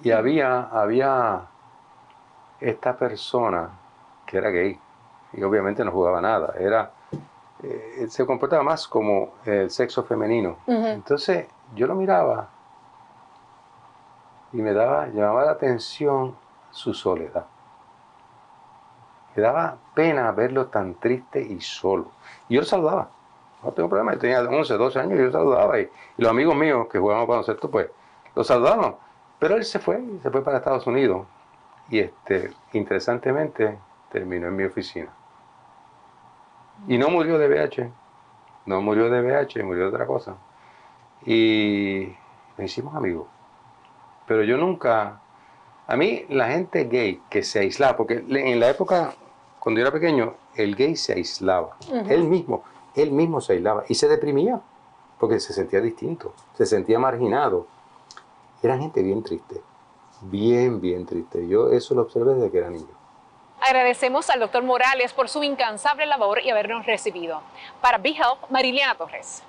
Y 0.02 0.10
había, 0.10 0.62
había 0.62 1.46
esta 2.60 2.96
persona 2.96 3.70
que 4.26 4.38
era 4.38 4.50
gay 4.50 4.78
y 5.36 5.42
obviamente 5.42 5.84
no 5.84 5.90
jugaba 5.90 6.20
nada, 6.20 6.54
era, 6.58 6.92
eh, 7.64 8.06
se 8.08 8.26
comportaba 8.26 8.62
más 8.62 8.86
como 8.86 9.34
el 9.44 9.70
sexo 9.70 10.04
femenino. 10.04 10.58
Entonces 10.66 11.46
yo 11.74 11.86
lo 11.86 11.94
miraba 11.94 12.48
y 14.52 14.58
me 14.58 14.72
daba, 14.72 15.08
llamaba 15.08 15.44
la 15.44 15.52
atención 15.52 16.36
su 16.70 16.94
soledad. 16.94 17.46
Me 19.34 19.42
daba 19.42 19.76
pena 19.94 20.30
verlo 20.32 20.66
tan 20.66 20.94
triste 20.94 21.40
y 21.40 21.60
solo. 21.60 22.12
Y 22.48 22.54
yo 22.54 22.60
lo 22.60 22.66
saludaba 22.66 23.08
no 23.64 23.72
tengo 23.72 23.88
problema. 23.88 24.12
Yo 24.12 24.18
tenía 24.18 24.40
11, 24.40 24.74
12 24.74 25.00
años 25.00 25.18
y 25.18 25.22
yo 25.22 25.32
saludaba. 25.32 25.80
Y, 25.80 25.88
los 26.18 26.30
amigos 26.30 26.54
míos 26.54 26.86
que 26.90 26.98
jugábamos 26.98 27.28
baloncesto, 27.28 27.70
pues, 27.70 27.88
lo 28.34 28.44
saludaban. 28.44 28.96
Pero 29.38 29.56
él 29.56 29.64
se 29.64 29.78
fue, 29.78 30.02
se 30.22 30.30
fue 30.30 30.44
para 30.44 30.58
Estados 30.58 30.86
Unidos. 30.86 31.26
Y 31.88 32.00
este, 32.00 32.52
interesantemente, 32.72 33.78
terminó 34.10 34.48
en 34.48 34.56
mi 34.56 34.64
oficina. 34.64 35.10
Y 36.88 36.98
no 36.98 37.08
murió 37.10 37.38
de 37.38 37.48
VH. 37.48 37.90
No 38.66 38.80
murió 38.80 39.10
de 39.10 39.20
VH, 39.20 39.62
murió 39.62 39.84
de 39.84 39.88
otra 39.88 40.06
cosa. 40.06 40.36
Y 41.24 42.14
me 42.56 42.64
hicimos 42.64 42.94
amigos. 42.94 43.26
Pero 44.26 44.42
yo 44.42 44.56
nunca. 44.56 45.20
A 45.86 45.96
mí, 45.96 46.24
la 46.30 46.48
gente 46.48 46.84
gay 46.84 47.20
que 47.28 47.42
se 47.42 47.58
aislaba, 47.58 47.96
porque 47.96 48.24
en 48.26 48.58
la 48.58 48.70
época, 48.70 49.14
cuando 49.58 49.80
yo 49.80 49.86
era 49.86 49.92
pequeño, 49.92 50.34
el 50.54 50.76
gay 50.76 50.96
se 50.96 51.12
aislaba. 51.12 51.76
Él 52.08 52.24
mismo 52.24 52.64
él 52.94 53.12
mismo 53.12 53.40
se 53.40 53.54
aislaba 53.54 53.84
y 53.88 53.94
se 53.94 54.08
deprimía 54.08 54.60
porque 55.18 55.40
se 55.40 55.52
sentía 55.52 55.80
distinto, 55.80 56.32
se 56.54 56.66
sentía 56.66 56.98
marginado. 56.98 57.66
Era 58.62 58.78
gente 58.78 59.02
bien 59.02 59.22
triste, 59.22 59.60
bien, 60.22 60.80
bien 60.80 61.06
triste. 61.06 61.46
Yo 61.48 61.70
eso 61.70 61.94
lo 61.94 62.02
observé 62.02 62.34
desde 62.34 62.50
que 62.50 62.58
era 62.58 62.70
niño. 62.70 63.03
Agradecemos 63.66 64.28
al 64.28 64.40
doctor 64.40 64.62
Morales 64.62 65.14
por 65.14 65.30
su 65.30 65.42
incansable 65.42 66.04
labor 66.04 66.40
y 66.44 66.50
habernos 66.50 66.84
recibido. 66.84 67.42
Para 67.80 67.96
BeHelp, 67.96 68.50
Mariliana 68.50 68.94
Torres. 68.94 69.42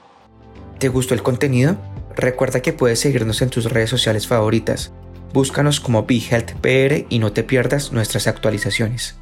¿Te 0.80 0.88
gustó 0.88 1.14
el 1.14 1.22
contenido? 1.22 1.76
Recuerda 2.16 2.62
que 2.62 2.72
puedes 2.72 3.02
seguirnos 3.02 3.42
en 3.42 3.50
tus 3.50 3.70
redes 3.70 3.90
sociales 3.90 4.26
favoritas. 4.26 4.94
Búscanos 5.34 5.82
como 5.82 6.06
BeHealthPR 6.06 7.08
y 7.10 7.20
no 7.20 7.34
te 7.34 7.44
pierdas 7.44 7.92
nuestras 7.92 8.28
actualizaciones. 8.28 9.20